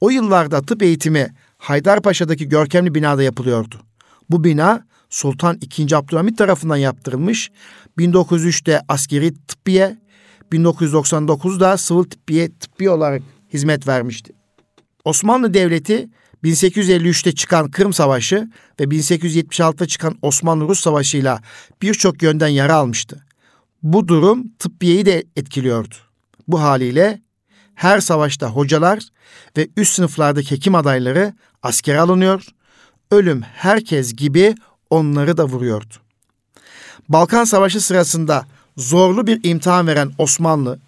O 0.00 0.10
yıllarda 0.10 0.62
tıp 0.62 0.82
eğitimi 0.82 1.34
Haydarpaşa'daki 1.58 2.48
görkemli 2.48 2.94
binada 2.94 3.22
yapılıyordu. 3.22 3.80
Bu 4.30 4.44
bina 4.44 4.86
Sultan 5.10 5.58
II. 5.78 5.94
Abdülhamit 5.94 6.38
tarafından 6.38 6.76
yaptırılmış, 6.76 7.50
1903'te 7.98 8.80
askeri 8.88 9.34
tıbbiye, 9.34 9.98
1999'da 10.52 11.76
sıvı 11.76 12.08
tıbbiye 12.08 12.58
tıbbi 12.58 12.90
olarak 12.90 13.22
hizmet 13.52 13.88
vermişti. 13.88 14.32
Osmanlı 15.04 15.54
Devleti 15.54 16.08
1853'te 16.44 17.32
çıkan 17.32 17.70
Kırım 17.70 17.92
Savaşı 17.92 18.48
ve 18.80 18.84
1876'da 18.84 19.86
çıkan 19.86 20.18
Osmanlı-Rus 20.22 20.80
Savaşı'yla 20.80 21.40
birçok 21.82 22.22
yönden 22.22 22.48
yara 22.48 22.74
almıştı. 22.74 23.26
Bu 23.82 24.08
durum 24.08 24.48
tıbbiyeyi 24.58 25.06
de 25.06 25.24
etkiliyordu. 25.36 25.94
Bu 26.48 26.60
haliyle 26.60 27.22
her 27.74 28.00
savaşta 28.00 28.48
hocalar 28.48 29.08
ve 29.56 29.68
üst 29.76 29.94
sınıflardaki 29.94 30.50
hekim 30.50 30.74
adayları 30.74 31.34
askere 31.62 32.00
alınıyor, 32.00 32.46
ölüm 33.10 33.42
herkes 33.42 34.12
gibi 34.12 34.54
onları 34.90 35.36
da 35.36 35.44
vuruyordu. 35.44 35.94
Balkan 37.08 37.44
Savaşı 37.44 37.80
sırasında 37.80 38.46
zorlu 38.76 39.26
bir 39.26 39.40
imtihan 39.42 39.86
veren 39.86 40.12
Osmanlı 40.18 40.78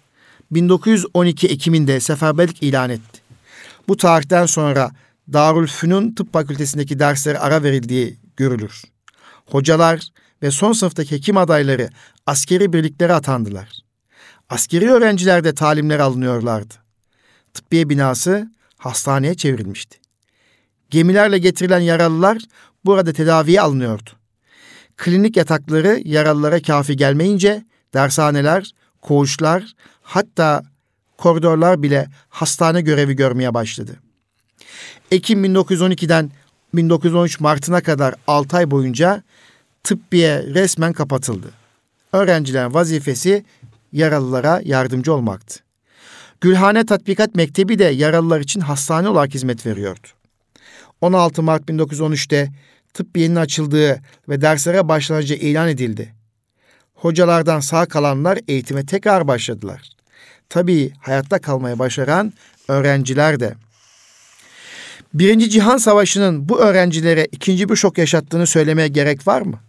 1912 0.51 1.47
Ekim'inde 1.47 1.99
seferberlik 1.99 2.63
ilan 2.63 2.89
etti. 2.89 3.21
Bu 3.87 3.97
tarihten 3.97 4.45
sonra 4.45 4.91
Darülfünun 5.33 6.11
Tıp 6.11 6.33
Fakültesindeki 6.33 6.99
derslere 6.99 7.39
ara 7.39 7.63
verildiği 7.63 8.17
görülür. 8.37 8.81
Hocalar 9.45 10.07
ve 10.41 10.51
son 10.51 10.73
sınıftaki 10.73 11.15
hekim 11.15 11.37
adayları 11.37 11.89
askeri 12.25 12.73
birliklere 12.73 13.13
atandılar. 13.13 13.69
Askeri 14.49 14.91
öğrenciler 14.91 15.43
de 15.43 15.55
talimler 15.55 15.99
alınıyorlardı. 15.99 16.73
Tıbbiye 17.53 17.89
binası 17.89 18.51
hastaneye 18.77 19.35
çevrilmişti. 19.35 19.97
Gemilerle 20.89 21.37
getirilen 21.37 21.79
yaralılar 21.79 22.37
burada 22.85 23.13
tedaviye 23.13 23.61
alınıyordu. 23.61 24.09
Klinik 24.97 25.37
yatakları 25.37 26.01
yaralılara 26.05 26.61
kafi 26.61 26.97
gelmeyince 26.97 27.65
dershaneler, 27.95 28.71
koğuşlar 29.01 29.75
hatta 30.01 30.63
koridorlar 31.17 31.83
bile 31.83 32.07
hastane 32.29 32.81
görevi 32.81 33.15
görmeye 33.15 33.53
başladı. 33.53 33.95
Ekim 35.11 35.45
1912'den 35.45 36.31
1913 36.73 37.39
Mart'ına 37.39 37.81
kadar 37.81 38.15
6 38.27 38.57
ay 38.57 38.71
boyunca 38.71 39.23
tıbbiye 39.83 40.43
resmen 40.43 40.93
kapatıldı. 40.93 41.51
Öğrencilerin 42.13 42.73
vazifesi 42.73 43.45
yaralılara 43.91 44.61
yardımcı 44.63 45.13
olmaktı. 45.13 45.59
Gülhane 46.41 46.85
Tatbikat 46.85 47.35
Mektebi 47.35 47.79
de 47.79 47.83
yaralılar 47.83 48.39
için 48.39 48.59
hastane 48.59 49.09
olarak 49.09 49.33
hizmet 49.33 49.65
veriyordu. 49.65 50.07
16 51.01 51.43
Mart 51.43 51.63
1913'te 51.69 52.51
tıbbiyenin 52.93 53.35
açıldığı 53.35 54.01
ve 54.29 54.41
derslere 54.41 54.87
başlanacağı 54.87 55.37
ilan 55.37 55.69
edildi. 55.69 56.14
Hocalardan 56.95 57.59
sağ 57.59 57.85
kalanlar 57.85 58.39
eğitime 58.47 58.85
tekrar 58.85 59.27
başladılar. 59.27 59.89
Tabii 60.49 60.93
hayatta 60.99 61.39
kalmaya 61.39 61.79
başaran 61.79 62.33
öğrenciler 62.67 63.39
de. 63.39 63.55
Birinci 65.13 65.49
Cihan 65.49 65.77
Savaşı'nın 65.77 66.49
bu 66.49 66.59
öğrencilere 66.59 67.27
ikinci 67.31 67.69
bir 67.69 67.75
şok 67.75 67.97
yaşattığını 67.97 68.47
söylemeye 68.47 68.87
gerek 68.87 69.27
var 69.27 69.41
mı? 69.41 69.59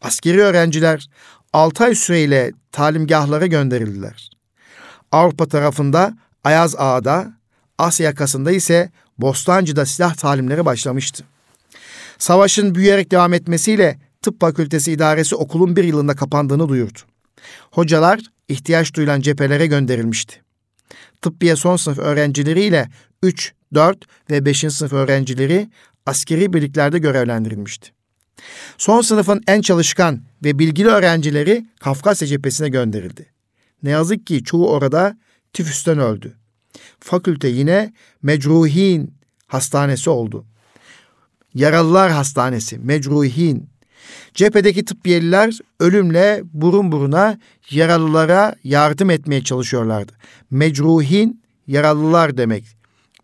Askeri 0.00 0.40
öğrenciler 0.42 1.08
6 1.52 1.84
ay 1.84 1.94
süreyle 1.94 2.52
talimgahlara 2.72 3.46
gönderildiler. 3.46 4.30
Avrupa 5.12 5.48
tarafında 5.48 6.14
Ayaz 6.44 6.74
Ağa'da, 6.78 7.32
Asya 7.78 8.06
yakasında 8.06 8.52
ise 8.52 8.90
Bostancı'da 9.18 9.86
silah 9.86 10.14
talimleri 10.14 10.64
başlamıştı. 10.64 11.24
Savaşın 12.18 12.74
büyüyerek 12.74 13.10
devam 13.10 13.32
etmesiyle 13.34 13.98
tıp 14.22 14.40
fakültesi 14.40 14.92
idaresi 14.92 15.36
okulun 15.36 15.76
bir 15.76 15.84
yılında 15.84 16.16
kapandığını 16.16 16.68
duyurdu. 16.68 16.98
Hocalar 17.70 18.20
ihtiyaç 18.48 18.94
duyulan 18.94 19.20
cephelere 19.20 19.66
gönderilmişti. 19.66 20.42
Tıbbiye 21.22 21.56
son 21.56 21.76
sınıf 21.76 21.98
öğrencileriyle 21.98 22.88
3, 23.22 23.52
4 23.74 23.98
ve 24.30 24.44
5. 24.44 24.58
sınıf 24.58 24.92
öğrencileri 24.92 25.70
askeri 26.06 26.52
birliklerde 26.52 26.98
görevlendirilmişti. 26.98 27.90
Son 28.78 29.00
sınıfın 29.00 29.40
en 29.46 29.60
çalışkan 29.60 30.22
ve 30.44 30.58
bilgili 30.58 30.88
öğrencileri 30.88 31.66
Kafkasya 31.80 32.28
cephesine 32.28 32.68
gönderildi. 32.68 33.26
Ne 33.82 33.90
yazık 33.90 34.26
ki 34.26 34.44
çoğu 34.44 34.68
orada 34.68 35.18
tifüsten 35.52 35.98
öldü. 35.98 36.36
Fakülte 37.00 37.48
yine 37.48 37.92
Mecruhin 38.22 39.14
Hastanesi 39.46 40.10
oldu. 40.10 40.46
Yaralılar 41.54 42.10
Hastanesi, 42.10 42.78
Mecruhin. 42.78 43.72
Cephedeki 44.34 44.84
tıbbiyeliler 44.84 45.58
ölümle 45.80 46.42
burun 46.52 46.92
buruna 46.92 47.38
yaralılara 47.70 48.54
yardım 48.64 49.10
etmeye 49.10 49.44
çalışıyorlardı. 49.44 50.12
Mecruhin 50.50 51.42
yaralılar 51.66 52.36
demek. 52.36 52.64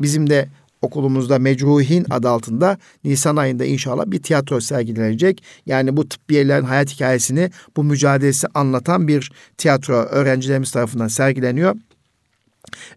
Bizim 0.01 0.31
de 0.31 0.49
okulumuzda 0.83 1.39
Mecruhin 1.39 2.07
adı 2.11 2.29
altında 2.29 2.79
Nisan 3.05 3.37
ayında 3.37 3.65
inşallah 3.65 4.07
bir 4.07 4.23
tiyatro 4.23 4.61
sergilenecek. 4.61 5.43
Yani 5.67 5.97
bu 5.97 6.09
tıbbiyelerin 6.09 6.65
hayat 6.65 6.91
hikayesini, 6.91 7.51
bu 7.77 7.85
mücadelesi 7.85 8.47
anlatan 8.55 9.09
bir 9.09 9.33
tiyatro 9.59 9.95
öğrencilerimiz 9.95 10.71
tarafından 10.71 11.09
sergileniyor. 11.09 11.77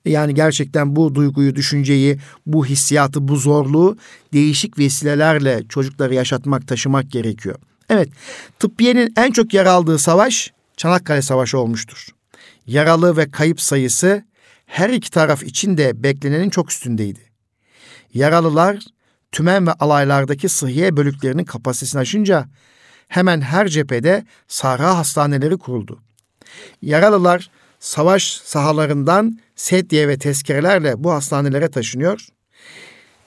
Yani 0.06 0.36
gerçekten 0.36 0.96
bu 0.96 1.16
duyguyu, 1.16 1.56
düşünceyi, 1.56 2.18
bu 2.46 2.66
hissiyatı, 2.66 3.28
bu 3.28 3.36
zorluğu 3.36 3.98
değişik 4.34 4.80
vesilelerle 4.80 5.64
çocukları 5.70 6.14
yaşatmak, 6.14 6.68
taşımak 6.68 7.12
gerekiyor. 7.12 7.56
Evet, 7.92 8.10
tıbbiyenin 8.60 9.14
en 9.18 9.32
çok 9.32 9.54
yer 9.54 9.66
aldığı 9.66 10.00
savaş 10.00 10.54
Çanakkale 10.78 11.22
Savaşı 11.22 11.58
olmuştur. 11.58 12.08
Yaralı 12.68 13.18
ve 13.18 13.32
kayıp 13.32 13.62
sayısı 13.62 14.24
her 14.66 14.90
iki 14.90 15.12
taraf 15.12 15.44
için 15.44 15.78
de 15.78 16.04
beklenenin 16.04 16.50
çok 16.50 16.72
üstündeydi. 16.72 17.20
Yaralılar 18.14 18.80
tümen 19.32 19.68
ve 19.68 19.72
alaylardaki 19.72 20.50
sıhhiye 20.50 20.98
bölüklerinin 20.98 21.44
kapasitesini 21.44 22.02
aşınca 22.02 22.46
hemen 23.08 23.42
her 23.42 23.68
cephede 23.68 24.26
sahra 24.48 24.98
hastaneleri 24.98 25.58
kuruldu. 25.58 26.00
Yaralılar 26.82 27.50
savaş 27.80 28.42
sahalarından 28.44 29.40
sedye 29.56 30.08
ve 30.08 30.18
tezkerelerle 30.18 31.04
bu 31.04 31.12
hastanelere 31.12 31.72
taşınıyor. 31.72 32.28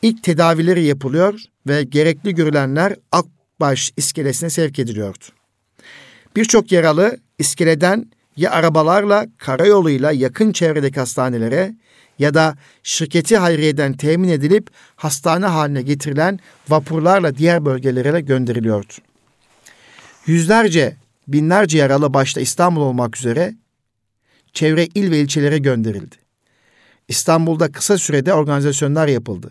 İlk 0.02 0.22
tedavileri 0.22 0.84
yapılıyor 0.84 1.40
ve 1.66 1.82
gerekli 1.82 2.34
görülenler 2.34 2.96
Akbaş 3.64 3.92
iskelesine 3.96 4.50
sevk 4.50 4.78
ediliyordu. 4.78 5.24
Birçok 6.36 6.72
yaralı 6.72 7.18
iskeleden 7.38 8.10
ya 8.36 8.50
arabalarla, 8.50 9.26
karayoluyla 9.38 10.12
yakın 10.12 10.52
çevredeki 10.52 11.00
hastanelere 11.00 11.74
ya 12.18 12.34
da 12.34 12.56
şirketi 12.82 13.36
hayriyeden 13.36 13.92
temin 13.92 14.28
edilip 14.28 14.70
hastane 14.96 15.46
haline 15.46 15.82
getirilen 15.82 16.38
vapurlarla 16.68 17.36
diğer 17.36 17.64
bölgelere 17.64 18.20
gönderiliyordu. 18.20 18.92
Yüzlerce, 20.26 20.96
binlerce 21.28 21.78
yaralı 21.78 22.14
başta 22.14 22.40
İstanbul 22.40 22.80
olmak 22.80 23.16
üzere 23.16 23.54
çevre 24.52 24.86
il 24.94 25.10
ve 25.10 25.20
ilçelere 25.20 25.58
gönderildi. 25.58 26.16
İstanbul'da 27.08 27.72
kısa 27.72 27.98
sürede 27.98 28.34
organizasyonlar 28.34 29.08
yapıldı. 29.08 29.50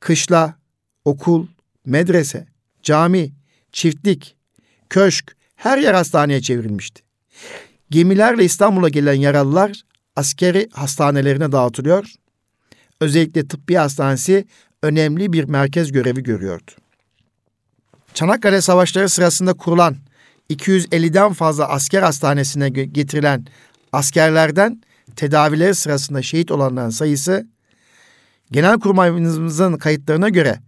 Kışla, 0.00 0.54
okul, 1.04 1.46
medrese, 1.86 2.53
cami, 2.84 3.32
çiftlik, 3.72 4.36
köşk 4.90 5.36
her 5.56 5.78
yer 5.78 5.94
hastaneye 5.94 6.40
çevrilmişti. 6.40 7.02
Gemilerle 7.90 8.44
İstanbul'a 8.44 8.88
gelen 8.88 9.14
yaralılar 9.14 9.82
askeri 10.16 10.68
hastanelerine 10.72 11.52
dağıtılıyor. 11.52 12.12
Özellikle 13.00 13.48
tıbbi 13.48 13.74
hastanesi 13.74 14.46
önemli 14.82 15.32
bir 15.32 15.44
merkez 15.44 15.92
görevi 15.92 16.22
görüyordu. 16.22 16.70
Çanakkale 18.14 18.60
Savaşları 18.60 19.08
sırasında 19.08 19.52
kurulan 19.52 19.96
250'den 20.50 21.32
fazla 21.32 21.68
asker 21.68 22.02
hastanesine 22.02 22.68
getirilen 22.68 23.46
askerlerden 23.92 24.82
tedavileri 25.16 25.74
sırasında 25.74 26.22
şehit 26.22 26.50
olanların 26.50 26.90
sayısı 26.90 27.46
Genelkurmayımızın 28.50 29.76
kayıtlarına 29.76 30.28
göre 30.28 30.58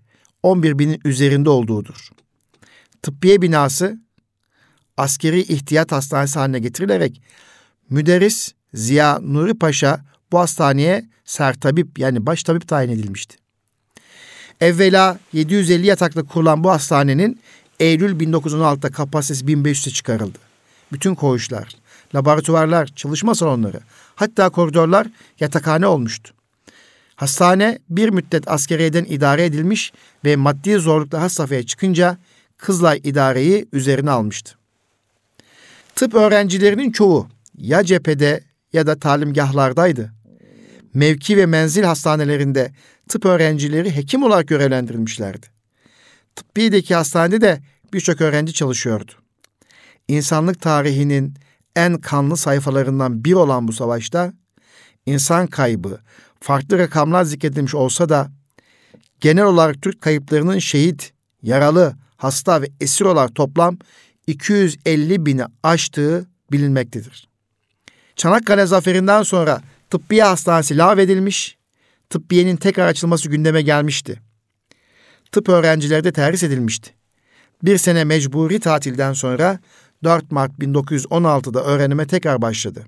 11 0.47 0.79
binin 0.79 1.01
üzerinde 1.05 1.51
olduğudur. 1.51 2.11
Tıbbiye 3.03 3.43
binası 3.43 3.99
askeri 4.97 5.41
ihtiyat 5.41 5.93
hastanesi 5.93 6.39
haline 6.39 6.59
getirilerek 6.59 7.23
müderris 7.91 8.55
Ziya 8.75 9.19
Nuri 9.23 9.55
Paşa 9.55 10.05
bu 10.33 10.39
hastaneye 10.39 11.05
sertabip 11.25 11.99
yani 11.99 12.27
baş 12.27 12.43
tabip 12.43 12.69
tayin 12.69 12.91
edilmişti. 12.91 13.37
Evvela 14.61 15.19
750 15.33 15.87
yataklı 15.87 16.27
kurulan 16.27 16.65
bu 16.65 16.71
hastanenin 16.71 17.41
Eylül 17.81 18.21
1916'da 18.21 18.91
kapasitesi 18.91 19.45
1500'e 19.45 19.93
çıkarıldı. 19.93 20.39
Bütün 20.93 21.15
koğuşlar, 21.15 21.69
laboratuvarlar, 22.15 22.87
çalışma 22.87 23.35
salonları, 23.35 23.81
hatta 24.15 24.49
koridorlar 24.51 25.07
yatakhane 25.41 25.87
olmuştu. 25.87 26.36
Hastane 27.17 27.79
bir 27.91 28.09
müddet 28.09 28.49
askeriyeden 28.49 29.05
idare 29.05 29.45
edilmiş 29.45 29.93
ve 30.25 30.37
maddi 30.37 30.75
zorlukla 30.75 31.21
has 31.21 31.33
safhaya 31.33 31.63
çıkınca 31.63 32.19
Kızılay 32.57 33.01
idareyi 33.05 33.69
üzerine 33.73 34.11
almıştı. 34.11 34.55
Tıp 35.95 36.15
öğrencilerinin 36.15 36.93
çoğu 36.93 37.29
ya 37.59 37.85
cephede 37.85 38.45
ya 38.73 38.87
da 38.87 38.99
talimgahlardaydı. 38.99 40.13
Mevki 40.95 41.37
ve 41.37 41.47
menzil 41.47 41.83
hastanelerinde 41.83 42.73
tıp 43.09 43.25
öğrencileri 43.25 43.97
hekim 43.97 44.23
olarak 44.23 44.49
görevlendirilmişlerdi. 44.49 45.47
Tıbbiyedeki 46.37 46.95
hastanede 46.95 47.41
de 47.41 47.61
birçok 47.93 48.21
öğrenci 48.21 48.53
çalışıyordu. 48.53 49.13
İnsanlık 50.09 50.61
tarihinin 50.61 51.35
en 51.77 52.01
kanlı 52.01 52.37
sayfalarından 52.37 53.25
bir 53.25 53.33
olan 53.33 53.69
bu 53.69 53.73
savaşta 53.73 54.33
insan 55.07 55.47
kaybı 55.47 56.01
farklı 56.47 56.79
rakamlar 56.79 57.25
zikredilmiş 57.25 57.75
olsa 57.75 58.09
da 58.09 58.31
genel 59.21 59.45
olarak 59.45 59.83
Türk 59.83 60.01
kayıplarının 60.01 60.59
şehit, 60.59 61.13
yaralı, 61.43 61.97
hasta 62.17 62.63
ve 62.63 62.69
esir 62.81 63.05
olarak 63.05 63.35
toplam 63.35 63.79
250 64.27 65.27
bini 65.27 65.45
aştığı 65.63 66.27
bilinmektedir. 66.53 67.29
Çanakkale 68.17 68.67
zaferinden 68.67 69.23
sonra 69.23 69.61
tıbbiye 69.91 70.25
hastanesi 70.25 70.79
lağvedilmiş, 70.79 71.59
tıbbiyenin 72.11 72.57
tekrar 72.57 72.87
açılması 72.87 73.29
gündeme 73.29 73.63
gelmişti. 73.63 74.21
Tıp 75.33 75.49
öğrencileri 75.49 76.05
de 76.05 76.13
terhis 76.13 76.43
edilmişti. 76.43 76.91
Bir 77.63 77.79
sene 77.79 78.05
mecburi 78.05 78.61
tatilden 78.61 79.13
sonra 79.13 79.59
4 80.05 80.31
Mart 80.31 80.53
1916'da 80.53 81.65
öğrenime 81.65 82.07
tekrar 82.07 82.43
başladı. 82.43 82.87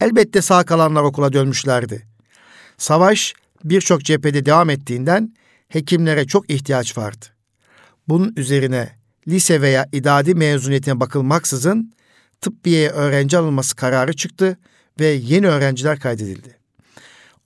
Elbette 0.00 0.42
sağ 0.42 0.64
kalanlar 0.64 1.02
okula 1.02 1.32
dönmüşlerdi. 1.32 2.06
Savaş 2.76 3.34
birçok 3.64 4.04
cephede 4.04 4.46
devam 4.46 4.70
ettiğinden 4.70 5.34
hekimlere 5.68 6.26
çok 6.26 6.50
ihtiyaç 6.50 6.98
vardı. 6.98 7.26
Bunun 8.08 8.32
üzerine 8.36 8.88
lise 9.28 9.62
veya 9.62 9.86
idadi 9.92 10.34
mezuniyetine 10.34 11.00
bakılmaksızın 11.00 11.92
tıbbiyeye 12.40 12.90
öğrenci 12.90 13.38
alınması 13.38 13.76
kararı 13.76 14.16
çıktı 14.16 14.58
ve 15.00 15.06
yeni 15.06 15.46
öğrenciler 15.46 16.00
kaydedildi. 16.00 16.58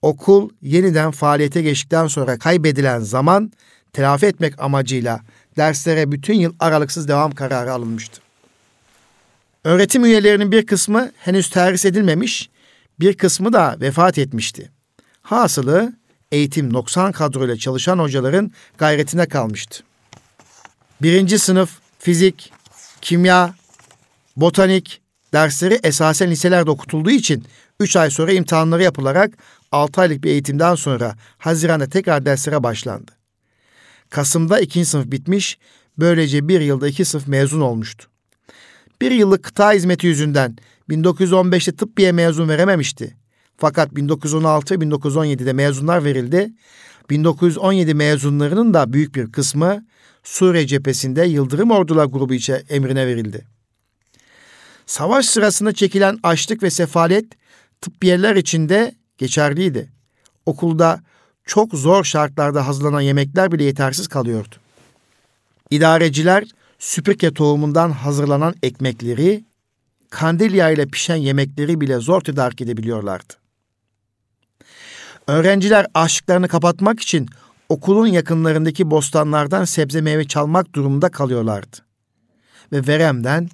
Okul 0.03 0.51
yeniden 0.63 1.11
faaliyete 1.11 1.63
geçtikten 1.63 2.07
sonra 2.07 2.39
kaybedilen 2.39 3.01
zaman 3.01 3.53
telafi 3.93 4.27
etmek 4.27 4.63
amacıyla 4.63 5.21
derslere 5.57 6.13
bütün 6.13 6.35
yıl 6.35 6.55
aralıksız 6.61 7.09
devam 7.09 7.31
kararı 7.33 7.73
alınmıştı. 7.73 8.22
Öğretim 9.65 10.05
üyelerinin 10.05 10.53
bir 10.53 10.67
kısmı 10.67 11.11
henüz 11.17 11.51
terhis 11.51 11.85
edilmemiş, 11.85 12.51
bir 13.01 13.17
kısmı 13.17 13.53
da 13.53 13.77
vefat 13.81 14.19
etmişti. 14.19 14.71
Hasılı 15.23 15.93
eğitim 16.33 16.73
noksan 16.73 17.13
kadroyla 17.13 17.57
çalışan 17.57 17.99
hocaların 17.99 18.53
gayretine 18.79 19.27
kalmıştı. 19.27 19.85
Birinci 21.03 21.39
sınıf 21.39 21.71
fizik, 21.99 22.53
kimya, 23.01 23.55
botanik 24.37 25.01
dersleri 25.33 25.81
esasen 25.83 26.31
liselerde 26.31 26.71
okutulduğu 26.71 27.11
için 27.11 27.45
3 27.81 27.97
ay 27.97 28.11
sonra 28.11 28.33
imtihanları 28.33 28.83
yapılarak 28.83 29.31
6 29.73 30.01
aylık 30.01 30.25
bir 30.25 30.31
eğitimden 30.31 30.75
sonra 30.75 31.17
Haziran'da 31.39 31.89
tekrar 31.89 32.27
derslere 32.27 32.63
başlandı. 32.63 33.13
Kasım'da 34.11 34.61
ikinci 34.61 34.87
sınıf 34.89 35.07
bitmiş, 35.07 35.59
böylece 35.99 36.49
bir 36.49 36.61
yılda 36.61 36.89
iki 36.89 37.05
sınıf 37.05 37.29
mezun 37.29 37.61
olmuştu. 37.61 38.12
Bir 39.03 39.11
yıllık 39.11 39.43
kıta 39.43 39.73
hizmeti 39.73 40.07
yüzünden 40.07 40.57
1915'te 40.91 41.77
tıbbiye 41.77 42.13
mezun 42.13 42.49
verememişti. 42.49 43.17
Fakat 43.57 43.97
1916 43.97 44.75
ve 44.75 44.85
1917'de 44.85 45.53
mezunlar 45.53 46.05
verildi. 46.05 46.53
1917 47.11 47.95
mezunlarının 47.95 48.75
da 48.75 48.93
büyük 48.93 49.15
bir 49.15 49.33
kısmı 49.33 49.87
Suriye 50.23 50.67
cephesinde 50.67 51.25
Yıldırım 51.25 51.71
Ordular 51.71 52.05
grubu 52.05 52.35
içe 52.35 52.63
emrine 52.69 53.07
verildi. 53.07 53.47
Savaş 54.87 55.27
sırasında 55.27 55.73
çekilen 55.73 56.19
açlık 56.23 56.63
ve 56.63 56.71
sefalet 56.71 57.27
tıbbiyeler 57.81 58.37
içinde 58.37 58.95
geçerliydi. 59.19 59.93
Okulda 60.47 61.01
çok 61.45 61.75
zor 61.75 62.05
şartlarda 62.05 62.67
hazırlanan 62.67 63.01
yemekler 63.01 63.53
bile 63.53 63.65
yetersiz 63.65 64.09
kalıyordu. 64.09 64.55
İdareciler 65.71 66.45
süpürge 66.83 67.35
tohumundan 67.35 67.91
hazırlanan 67.91 68.55
ekmekleri, 68.63 69.45
kandilya 70.11 70.71
ile 70.71 70.87
pişen 70.87 71.17
yemekleri 71.17 71.81
bile 71.81 71.97
zor 71.97 72.21
tedarik 72.21 72.61
edebiliyorlardı. 72.61 73.35
Öğrenciler 75.27 75.87
açlıklarını 75.95 76.49
kapatmak 76.49 77.01
için 77.01 77.29
okulun 77.69 78.07
yakınlarındaki 78.07 78.91
bostanlardan 78.91 79.65
sebze 79.65 80.01
meyve 80.01 80.27
çalmak 80.27 80.75
durumunda 80.75 81.09
kalıyorlardı. 81.09 81.77
Ve 82.73 82.87
veremden 82.87 83.49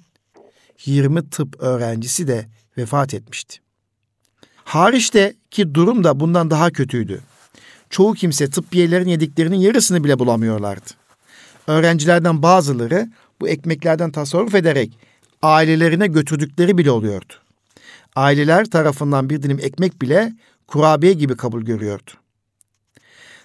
20 0.85 1.29
tıp 1.29 1.55
öğrencisi 1.59 2.27
de 2.27 2.45
vefat 2.77 3.13
etmişti. 3.13 3.59
Hariçte 4.63 5.33
ki 5.51 5.75
durum 5.75 6.03
da 6.03 6.19
bundan 6.19 6.51
daha 6.51 6.71
kötüydü. 6.71 7.21
Çoğu 7.89 8.13
kimse 8.13 8.49
tıbbiyelerin 8.49 9.07
yediklerinin 9.07 9.59
yarısını 9.59 10.03
bile 10.03 10.19
bulamıyorlardı. 10.19 10.98
Öğrencilerden 11.69 12.43
bazıları 12.43 13.09
bu 13.41 13.47
ekmeklerden 13.47 14.11
tasarruf 14.11 14.55
ederek 14.55 14.97
ailelerine 15.41 16.07
götürdükleri 16.07 16.77
bile 16.77 16.91
oluyordu. 16.91 17.33
Aileler 18.15 18.65
tarafından 18.65 19.29
bir 19.29 19.41
dilim 19.41 19.59
ekmek 19.59 20.01
bile 20.01 20.33
kurabiye 20.67 21.13
gibi 21.13 21.37
kabul 21.37 21.61
görüyordu. 21.61 22.11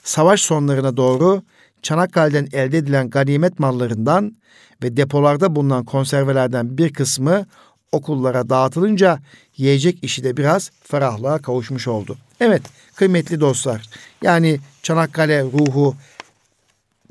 Savaş 0.02 0.40
sonlarına 0.40 0.96
doğru 0.96 1.42
Çanakkale'den 1.82 2.48
elde 2.52 2.78
edilen 2.78 3.10
ganimet 3.10 3.58
mallarından 3.58 4.36
ve 4.82 4.96
depolarda 4.96 5.56
bulunan 5.56 5.84
konservelerden 5.84 6.78
bir 6.78 6.92
kısmı 6.92 7.46
okullara 7.92 8.50
dağıtılınca 8.50 9.18
yiyecek 9.56 9.98
işi 10.04 10.24
de 10.24 10.36
biraz 10.36 10.70
ferahlığa 10.82 11.38
kavuşmuş 11.38 11.88
oldu. 11.88 12.16
Evet 12.40 12.62
kıymetli 12.94 13.40
dostlar 13.40 13.88
yani 14.22 14.60
Çanakkale 14.82 15.42
ruhu 15.42 15.94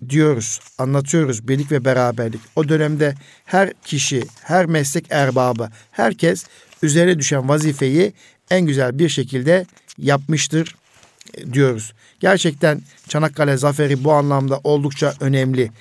diyoruz, 0.10 0.60
anlatıyoruz 0.78 1.48
birlik 1.48 1.72
ve 1.72 1.86
beraberlik. 1.86 2.42
O 2.56 2.70
dönemde 2.70 3.16
her 3.46 3.74
kişi, 3.74 4.24
her 4.42 4.66
meslek 4.66 5.06
erbabı, 5.10 5.70
herkes 5.92 6.46
üzerine 6.82 7.20
düşen 7.20 7.50
vazifeyi 7.50 8.14
en 8.52 8.62
güzel 8.62 9.00
bir 9.00 9.10
şekilde 9.10 9.66
yapmıştır 9.98 10.76
e, 11.34 11.54
diyoruz. 11.54 11.94
Gerçekten 12.20 12.82
Çanakkale 13.08 13.58
zaferi 13.58 14.04
bu 14.04 14.14
anlamda 14.14 14.60
oldukça 14.64 15.14
önemli. 15.20 15.72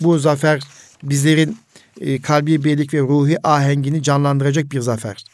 Bu 0.00 0.18
zafer 0.18 0.60
bizlerin 1.02 1.58
e, 2.00 2.22
kalbi 2.22 2.64
birlik 2.64 2.94
ve 2.94 3.00
ruhi 3.00 3.46
ahengini 3.46 4.02
canlandıracak 4.02 4.72
bir 4.72 4.80
zafer. 4.80 5.24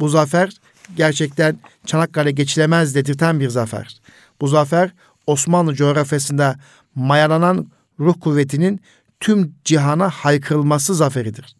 Bu 0.00 0.08
zafer 0.08 0.50
gerçekten 0.96 1.58
Çanakkale 1.86 2.30
geçilemez 2.30 2.94
dedirten 2.94 3.40
bir 3.40 3.48
zafer. 3.48 3.96
Bu 4.40 4.48
zafer 4.48 4.90
Osmanlı 5.26 5.74
coğrafyasında 5.74 6.56
mayalanan 6.94 7.66
ruh 8.00 8.14
kuvvetinin 8.20 8.80
tüm 9.20 9.54
cihana 9.64 10.10
haykırılması 10.10 10.94
zaferidir. 10.94 11.56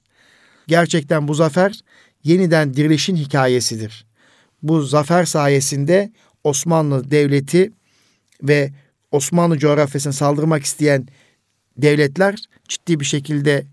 Gerçekten 0.67 1.29
bu 1.29 1.35
zafer 1.35 1.81
yeniden 2.25 2.75
dirilişin 2.75 3.17
hikayesidir. 3.17 4.07
Bu 4.63 4.83
zafer 4.83 5.25
sayesinde 5.25 6.13
Osmanlı 6.45 7.11
Devleti 7.11 7.73
ve 8.43 8.73
Osmanlı 9.11 9.59
coğrafyasına 9.59 10.13
saldırmak 10.13 10.65
isteyen 10.65 11.09
devletler 11.77 12.37
ciddi 12.69 13.01
bir 13.01 13.05
şekilde 13.05 13.67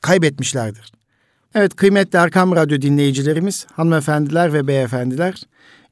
kaybetmişlerdir. 0.00 0.92
Evet 1.54 1.76
kıymetli 1.76 2.18
Erkam 2.18 2.56
Radyo 2.56 2.82
dinleyicilerimiz, 2.82 3.66
hanımefendiler 3.72 4.52
ve 4.52 4.66
beyefendiler, 4.66 5.42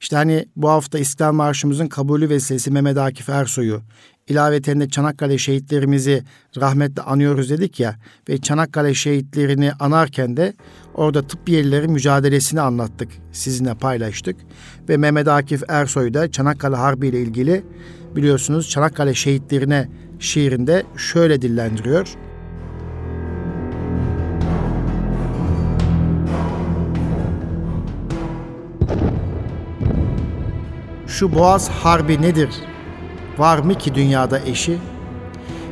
işte 0.01 0.15
hani 0.15 0.45
bu 0.55 0.69
hafta 0.69 0.99
İstiklal 0.99 1.33
Marşımızın 1.33 1.87
kabulü 1.87 2.29
vesilesi 2.29 2.71
Mehmet 2.71 2.97
Akif 2.97 3.29
Ersoy'u, 3.29 3.81
ilaveten 4.27 4.79
de 4.79 4.89
Çanakkale 4.89 5.37
şehitlerimizi 5.37 6.23
rahmetle 6.57 7.01
anıyoruz 7.01 7.49
dedik 7.49 7.79
ya 7.79 7.95
ve 8.29 8.37
Çanakkale 8.37 8.93
şehitlerini 8.93 9.71
anarken 9.79 10.37
de 10.37 10.53
orada 10.93 11.27
tıbbiyelilerin 11.27 11.91
mücadelesini 11.91 12.61
anlattık, 12.61 13.09
sizinle 13.31 13.73
paylaştık. 13.73 14.35
Ve 14.89 14.97
Mehmet 14.97 15.27
Akif 15.27 15.63
Ersoy 15.67 16.13
da 16.13 16.31
Çanakkale 16.31 16.75
Harbi 16.75 17.07
ile 17.07 17.21
ilgili 17.21 17.63
biliyorsunuz 18.15 18.69
Çanakkale 18.69 19.13
şehitlerine 19.13 19.89
şiirinde 20.19 20.83
şöyle 20.97 21.41
dillendiriyor. 21.41 22.15
Şu 31.19 31.35
Boğaz 31.35 31.69
Harbi 31.69 32.21
nedir? 32.21 32.49
Var 33.37 33.57
mı 33.57 33.75
ki 33.77 33.95
dünyada 33.95 34.39
eşi? 34.39 34.77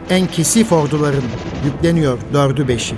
En 0.09 0.27
kesif 0.27 0.71
orduların 0.71 1.23
yükleniyor 1.65 2.17
dördü 2.33 2.67
beşi. 2.67 2.95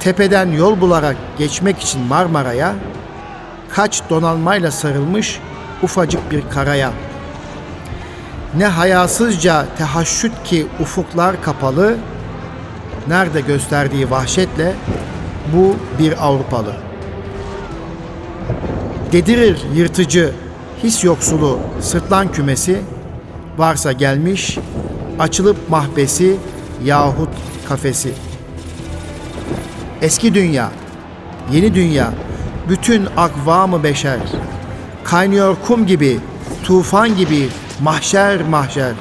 Tepeden 0.00 0.52
yol 0.52 0.80
bularak 0.80 1.16
geçmek 1.38 1.80
için 1.80 2.00
Marmara'ya, 2.00 2.74
kaç 3.70 4.02
donanmayla 4.10 4.70
sarılmış 4.70 5.40
ufacık 5.82 6.30
bir 6.30 6.42
karaya. 6.50 6.92
Ne 8.56 8.66
hayasızca 8.66 9.66
tehaşüt 9.78 10.32
ki 10.44 10.66
ufuklar 10.80 11.42
kapalı, 11.42 11.96
nerede 13.08 13.40
gösterdiği 13.40 14.10
vahşetle 14.10 14.74
bu 15.56 15.76
bir 15.98 16.26
Avrupalı. 16.26 16.74
Dedirir 19.12 19.58
yırtıcı, 19.74 20.32
his 20.82 21.04
yoksulu 21.04 21.58
sırtlan 21.80 22.32
kümesi, 22.32 22.82
varsa 23.58 23.92
gelmiş, 23.92 24.58
açılıp 25.18 25.70
mahbesi 25.70 26.36
yahut 26.84 27.28
kafesi. 27.68 28.12
Eski 30.02 30.34
dünya, 30.34 30.70
yeni 31.52 31.74
dünya, 31.74 32.10
bütün 32.68 33.06
akvamı 33.16 33.82
beşer, 33.82 34.20
kaynıyor 35.04 35.56
kum 35.66 35.86
gibi, 35.86 36.20
tufan 36.64 37.16
gibi 37.16 37.48
mahşer 37.80 38.42
mahşer. 38.42 38.92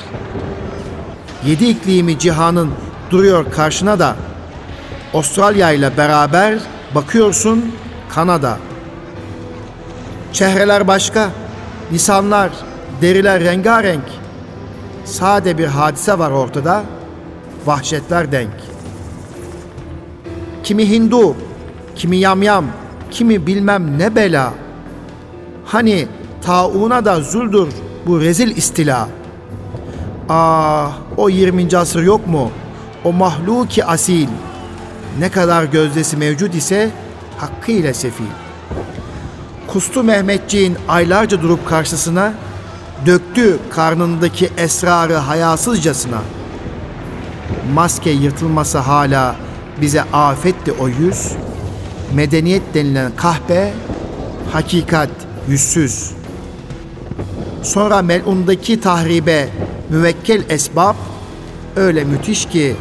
Yedi 1.46 1.65
iklimi 1.65 2.20
cihanın 2.20 2.72
duruyor 3.12 3.52
karşına 3.52 4.00
da, 4.00 4.15
Avustralya 5.13 5.72
ile 5.72 5.98
beraber 5.98 6.60
bakıyorsun 6.96 7.76
Kanada. 8.10 8.58
Çehreler 10.34 10.88
başka, 10.88 11.30
lisanlar, 11.93 12.51
deriler 13.01 13.43
rengarenk, 13.43 14.04
sade 15.06 15.58
bir 15.58 15.65
hadise 15.65 16.19
var 16.19 16.32
ortada, 16.32 16.84
vahşetler 17.65 18.32
denk. 18.32 18.54
Kimi 20.63 20.89
Hindu, 20.89 21.36
kimi 21.95 22.17
yamyam, 22.17 22.65
kimi 23.12 23.47
bilmem 23.47 23.99
ne 23.99 24.15
bela. 24.15 24.54
Hani 25.65 26.08
tauna 26.41 27.06
da 27.06 27.21
zuldür 27.21 27.67
bu 28.08 28.21
rezil 28.21 28.58
istila. 28.58 29.10
Ah 30.30 30.91
o 31.17 31.30
20. 31.30 31.77
asır 31.77 32.04
yok 32.04 32.27
mu? 32.27 32.51
O 33.04 33.13
mahluki 33.13 33.86
asil. 33.86 34.27
Ne 35.19 35.32
kadar 35.32 35.63
gözdesi 35.63 36.17
mevcut 36.17 36.56
ise 36.56 36.89
hakkıyla 37.38 37.93
sefil. 37.93 38.40
Kustu 39.73 40.03
Mehmetçiğin 40.03 40.77
aylarca 40.88 41.41
durup 41.41 41.67
karşısına 41.67 42.34
döktü 43.05 43.60
karnındaki 43.69 44.49
esrarı 44.57 45.15
hayasızcasına. 45.15 46.21
Maske 47.73 48.10
yırtılması 48.10 48.77
hala 48.77 49.36
bize 49.81 50.01
afetti 50.01 50.71
o 50.71 50.88
yüz. 50.88 51.31
Medeniyet 52.13 52.73
denilen 52.73 53.12
kahpe, 53.15 53.73
hakikat 54.51 55.10
yüzsüz. 55.47 56.12
Sonra 57.63 58.01
melundaki 58.01 58.81
tahribe 58.81 59.49
müvekkel 59.89 60.43
esbab 60.49 60.95
öyle 61.75 62.03
müthiş 62.03 62.45
ki 62.45 62.75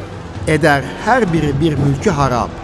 eder 0.46 0.84
her 1.04 1.32
biri 1.32 1.60
bir 1.60 1.74
mülkü 1.74 2.10
harap. 2.10 2.59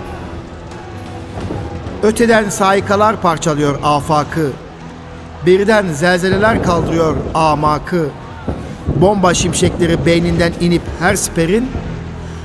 Öteden 2.06 2.50
saikalar 2.50 3.22
parçalıyor 3.22 3.78
afakı, 3.82 4.52
Birden 5.46 5.92
zelzeleler 5.92 6.62
kaldırıyor 6.62 7.16
amakı. 7.34 8.08
Bomba 9.00 9.34
şimşekleri 9.34 10.06
beyninden 10.06 10.52
inip 10.60 10.82
her 11.00 11.16
siperin, 11.16 11.70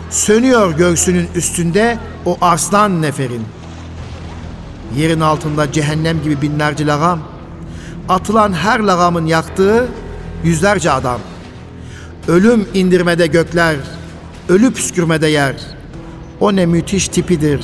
sönüyor 0.10 0.78
göğsünün 0.78 1.28
üstünde 1.36 1.97
o 2.26 2.38
arslan 2.41 3.02
neferin. 3.02 3.41
Yerin 4.95 5.19
altında 5.19 5.71
cehennem 5.71 6.24
gibi 6.24 6.41
binlerce 6.41 6.86
lagam, 6.86 7.19
atılan 8.10 8.54
her 8.54 8.80
lagamın 8.80 9.26
yaktığı 9.26 9.88
yüzlerce 10.43 10.91
adam. 10.91 11.19
Ölüm 12.28 12.67
indirmede 12.74 13.28
gökler, 13.28 13.76
ölü 14.50 14.74
püskürmede 14.74 15.28
yer. 15.28 15.56
O 16.39 16.56
ne 16.56 16.65
müthiş 16.65 17.08
tipidir, 17.08 17.62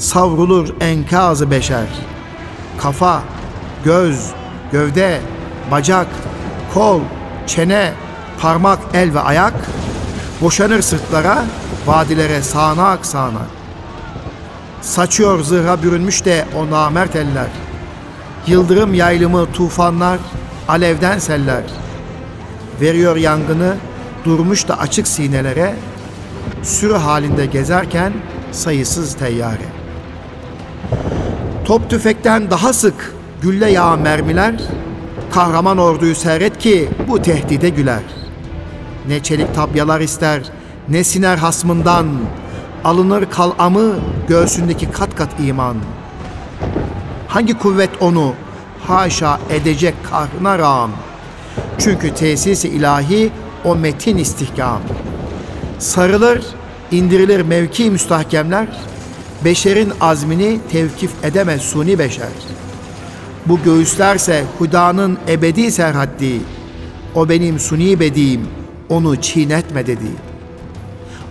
savrulur 0.00 0.68
enkazı 0.80 1.50
beşer. 1.50 1.86
Kafa, 2.78 3.22
göz, 3.84 4.30
gövde, 4.72 5.20
bacak, 5.70 6.06
kol, 6.74 7.00
çene, 7.46 7.92
parmak, 8.40 8.78
el 8.94 9.14
ve 9.14 9.20
ayak 9.20 9.54
boşanır 10.40 10.82
sırtlara, 10.82 11.44
vadilere 11.86 12.42
sağanak 12.42 13.06
sağanak. 13.06 13.50
Saçıyor 14.82 15.40
zırha 15.42 15.82
bürünmüş 15.82 16.24
de 16.24 16.44
o 16.56 16.70
namert 16.70 17.16
eller. 17.16 17.48
Yıldırım 18.46 18.94
yaylımı 18.94 19.52
tufanlar, 19.52 20.18
alevden 20.68 21.18
seller. 21.18 21.62
Veriyor 22.80 23.16
yangını, 23.16 23.76
durmuş 24.24 24.68
da 24.68 24.78
açık 24.78 25.08
sinelere, 25.08 25.74
sürü 26.62 26.94
halinde 26.94 27.46
gezerken 27.46 28.12
sayısız 28.52 29.14
teyyare. 29.14 29.79
Top 31.70 31.90
tüfekten 31.90 32.50
daha 32.50 32.72
sık 32.72 33.14
gülle 33.42 33.70
yağ 33.70 33.96
mermiler, 33.96 34.54
kahraman 35.30 35.78
orduyu 35.78 36.14
seyret 36.14 36.58
ki 36.58 36.88
bu 37.08 37.22
tehdide 37.22 37.68
güler. 37.68 38.02
Ne 39.08 39.22
çelik 39.22 39.54
tabyalar 39.54 40.00
ister, 40.00 40.42
ne 40.88 41.04
siner 41.04 41.36
hasmından, 41.36 42.06
alınır 42.84 43.30
kalamı 43.30 43.94
göğsündeki 44.28 44.90
kat 44.90 45.14
kat 45.14 45.28
iman. 45.46 45.76
Hangi 47.28 47.58
kuvvet 47.58 47.90
onu 48.00 48.34
haşa 48.86 49.40
edecek 49.50 49.94
kahrına 50.10 50.58
rağm. 50.58 50.90
Çünkü 51.78 52.14
tesisi 52.14 52.68
ilahi 52.68 53.30
o 53.64 53.76
metin 53.76 54.18
istihkam. 54.18 54.80
Sarılır, 55.78 56.44
indirilir 56.90 57.40
mevki 57.40 57.90
müstahkemler, 57.90 58.66
beşerin 59.44 59.92
azmini 60.00 60.60
tevkif 60.72 61.10
edemez 61.24 61.62
suni 61.62 61.98
beşer. 61.98 62.28
Bu 63.46 63.62
göğüslerse 63.62 64.44
hudanın 64.58 65.18
ebedi 65.28 65.72
serhaddi, 65.72 66.40
o 67.14 67.28
benim 67.28 67.58
suni 67.58 68.00
bediğim, 68.00 68.46
onu 68.88 69.16
çiğnetme 69.16 69.86
dedi. 69.86 70.10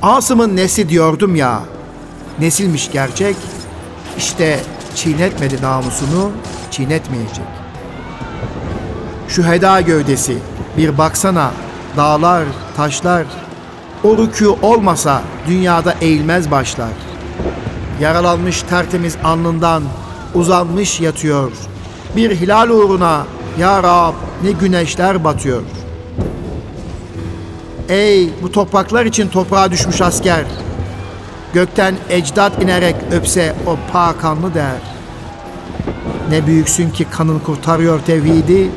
Asım'ın 0.01 0.55
nesi 0.55 0.89
diyordum 0.89 1.35
ya, 1.35 1.61
nesilmiş 2.39 2.91
gerçek, 2.91 3.35
işte 4.17 4.59
çiğnetmedi 4.95 5.61
namusunu, 5.61 6.31
çiğnetmeyecek. 6.71 7.45
Şu 9.27 9.43
heda 9.43 9.81
gövdesi, 9.81 10.37
bir 10.77 10.97
baksana, 10.97 11.51
dağlar, 11.97 12.43
taşlar, 12.77 13.25
o 14.03 14.07
rükû 14.07 14.61
olmasa 14.61 15.21
dünyada 15.47 15.95
eğilmez 16.01 16.51
başlar. 16.51 17.08
Yaralanmış 17.99 18.61
tertemiz 18.61 19.17
alnından 19.23 19.83
uzanmış 20.35 21.01
yatıyor. 21.01 21.51
Bir 22.15 22.35
hilal 22.35 22.69
uğruna 22.69 23.25
ya 23.59 23.83
Rab 23.83 24.13
ne 24.43 24.51
güneşler 24.51 25.23
batıyor. 25.23 25.61
Ey 27.89 28.29
bu 28.41 28.51
topraklar 28.51 29.05
için 29.05 29.27
toprağa 29.27 29.71
düşmüş 29.71 30.01
asker. 30.01 30.45
Gökten 31.53 31.95
ecdat 32.09 32.63
inerek 32.63 32.95
öpse 33.11 33.55
o 33.67 33.77
pakanlı 33.93 34.53
der. 34.53 34.77
Ne 36.29 36.47
büyüksün 36.47 36.89
ki 36.89 37.05
kanın 37.11 37.39
kurtarıyor 37.39 37.99
tevhidi. 37.99 38.71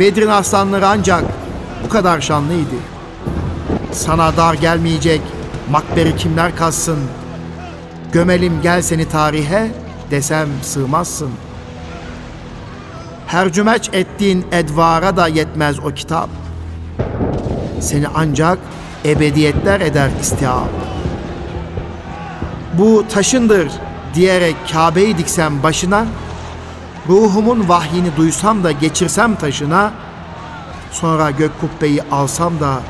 Bedrin 0.00 0.28
aslanları 0.28 0.88
ancak 0.88 1.24
bu 1.84 1.88
kadar 1.88 2.20
şanlıydı. 2.20 2.74
Sana 3.92 4.36
dar 4.36 4.54
gelmeyecek 4.54 5.20
makberi 5.70 6.16
kimler 6.16 6.56
kazsın? 6.56 6.98
Gömelim 8.12 8.62
gel 8.62 8.82
seni 8.82 9.08
tarihe 9.08 9.70
desem 10.10 10.48
sığmazsın. 10.62 11.30
Her 13.26 13.52
cümeç 13.52 13.90
ettiğin 13.92 14.46
edvara 14.52 15.16
da 15.16 15.28
yetmez 15.28 15.78
o 15.78 15.94
kitap. 15.94 16.28
Seni 17.80 18.08
ancak 18.14 18.58
ebediyetler 19.04 19.80
eder 19.80 20.10
istihab. 20.20 20.66
Bu 22.78 23.04
taşındır 23.08 23.68
diyerek 24.14 24.56
Kabe'yi 24.72 25.18
diksem 25.18 25.62
başına, 25.62 26.06
ruhumun 27.08 27.68
vahyini 27.68 28.16
duysam 28.16 28.64
da 28.64 28.72
geçirsem 28.72 29.36
taşına, 29.36 29.92
sonra 30.90 31.30
gök 31.30 31.60
kubbeyi 31.60 32.02
alsam 32.10 32.60
da 32.60 32.80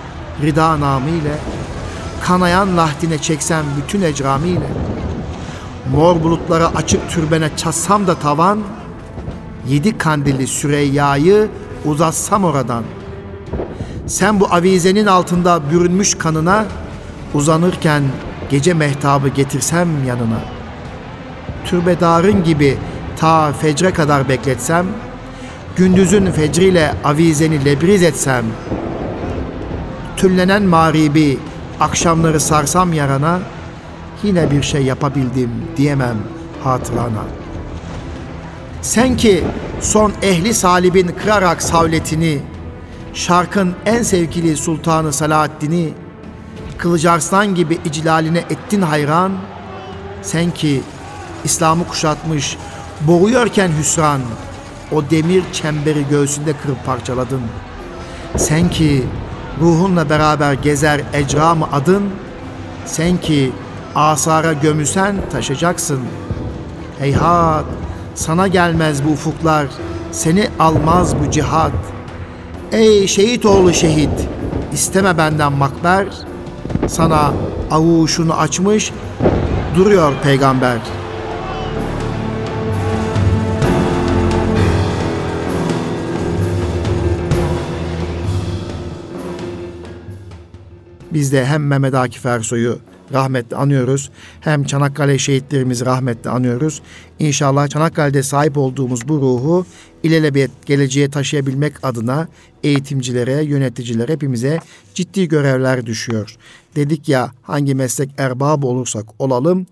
rida 0.42 0.80
namıyla, 0.80 1.34
kanayan 2.22 2.76
lahdine 2.76 3.18
çeksem 3.18 3.64
bütün 3.82 4.02
ecramiyle, 4.02 4.66
mor 5.92 6.22
bulutlara 6.22 6.66
açık 6.76 7.10
türbene 7.10 7.50
çatsam 7.56 8.06
da 8.06 8.14
tavan, 8.14 8.58
yedi 9.68 9.98
kandilli 9.98 10.46
Süreyya'yı 10.46 11.48
uzatsam 11.84 12.44
oradan. 12.44 12.84
Sen 14.06 14.40
bu 14.40 14.46
avizenin 14.50 15.06
altında 15.06 15.70
bürünmüş 15.70 16.14
kanına, 16.14 16.64
uzanırken 17.34 18.02
gece 18.50 18.74
mehtabı 18.74 19.28
getirsem 19.28 19.88
yanına. 20.06 20.40
Türbedarın 21.64 22.44
gibi 22.44 22.78
ta 23.18 23.52
fecre 23.52 23.90
kadar 23.92 24.28
bekletsem, 24.28 24.86
gündüzün 25.76 26.26
fecriyle 26.26 26.94
avizeni 27.04 27.64
lebriz 27.64 28.02
etsem, 28.02 28.44
tüllenen 30.16 30.62
mağribi 30.62 31.38
akşamları 31.80 32.40
sarsam 32.40 32.92
yarana, 32.92 33.38
yine 34.22 34.50
bir 34.50 34.62
şey 34.62 34.82
yapabildim 34.82 35.50
diyemem 35.76 36.16
hatırana. 36.64 37.24
Sen 38.82 39.16
ki 39.16 39.44
son 39.80 40.12
ehli 40.22 40.54
salibin 40.54 41.08
kırarak 41.22 41.62
savletini, 41.62 42.38
şarkın 43.14 43.74
en 43.86 44.02
sevgili 44.02 44.56
sultanı 44.56 45.12
Salahaddin'i, 45.12 45.88
Kılıcı 46.78 47.10
Arslan 47.10 47.54
gibi 47.54 47.78
iclaline 47.84 48.38
ettin 48.38 48.82
hayran, 48.82 49.32
sen 50.22 50.50
ki 50.50 50.80
İslam'ı 51.44 51.88
kuşatmış, 51.88 52.56
boğuyorken 53.00 53.70
hüsran, 53.78 54.20
o 54.92 55.10
demir 55.10 55.44
çemberi 55.52 56.08
göğsünde 56.10 56.52
kırıp 56.62 56.86
parçaladın. 56.86 57.42
Sen 58.36 58.70
ki 58.70 59.04
ruhunla 59.60 60.10
beraber 60.10 60.52
gezer 60.52 61.00
ecramı 61.12 61.66
adın, 61.72 62.10
sen 62.86 63.16
ki 63.16 63.52
asara 63.94 64.52
gömüsen 64.52 65.16
taşacaksın. 65.32 66.00
Heyhat, 66.98 67.64
sana 68.14 68.48
gelmez 68.48 69.04
bu 69.04 69.08
ufuklar, 69.08 69.66
seni 70.12 70.48
almaz 70.58 71.14
bu 71.20 71.30
cihat. 71.30 71.72
Ey 72.72 73.06
şehit 73.06 73.46
oğlu 73.46 73.72
şehit, 73.72 74.28
isteme 74.72 75.18
benden 75.18 75.52
makber, 75.52 76.06
sana 76.88 77.32
avuşunu 77.70 78.34
açmış, 78.34 78.92
duruyor 79.76 80.12
peygamber. 80.22 80.78
Biz 91.12 91.32
de 91.32 91.46
hem 91.46 91.66
Mehmet 91.66 91.94
Akif 91.94 92.26
Ersoy'u 92.26 92.78
rahmetle 93.12 93.56
anıyoruz. 93.56 94.10
Hem 94.40 94.64
Çanakkale 94.64 95.18
şehitlerimizi 95.18 95.86
rahmetle 95.86 96.30
anıyoruz. 96.30 96.82
İnşallah 97.18 97.68
Çanakkale'de 97.68 98.22
sahip 98.22 98.58
olduğumuz 98.58 99.08
bu 99.08 99.14
ruhu 99.14 99.66
ilelebet 100.02 100.50
geleceğe 100.66 101.10
taşıyabilmek 101.10 101.84
adına 101.84 102.28
eğitimcilere, 102.64 103.42
yöneticilere 103.44 104.12
hepimize 104.12 104.58
ciddi 104.94 105.28
görevler 105.28 105.86
düşüyor. 105.86 106.36
Dedik 106.76 107.08
ya 107.08 107.32
hangi 107.42 107.74
meslek 107.74 108.10
erbabı 108.18 108.66
olursak 108.66 109.06
olalım 109.18 109.66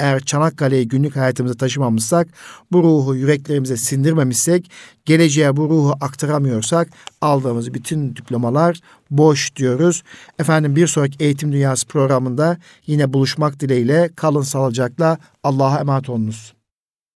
eğer 0.00 0.20
Çanakkale'yi 0.20 0.88
günlük 0.88 1.16
hayatımıza 1.16 1.54
taşımamışsak, 1.54 2.28
bu 2.72 2.82
ruhu 2.82 3.14
yüreklerimize 3.14 3.76
sindirmemişsek, 3.76 4.70
geleceğe 5.04 5.56
bu 5.56 5.62
ruhu 5.62 5.94
aktaramıyorsak 6.00 6.88
aldığımız 7.20 7.74
bütün 7.74 8.16
diplomalar 8.16 8.80
boş 9.10 9.56
diyoruz. 9.56 10.02
Efendim 10.38 10.76
bir 10.76 10.86
sonraki 10.86 11.24
Eğitim 11.24 11.52
Dünyası 11.52 11.86
programında 11.86 12.56
yine 12.86 13.12
buluşmak 13.12 13.60
dileğiyle 13.60 14.10
kalın 14.16 14.42
sağlıcakla 14.42 15.18
Allah'a 15.44 15.80
emanet 15.80 16.08
olunuz. 16.08 16.61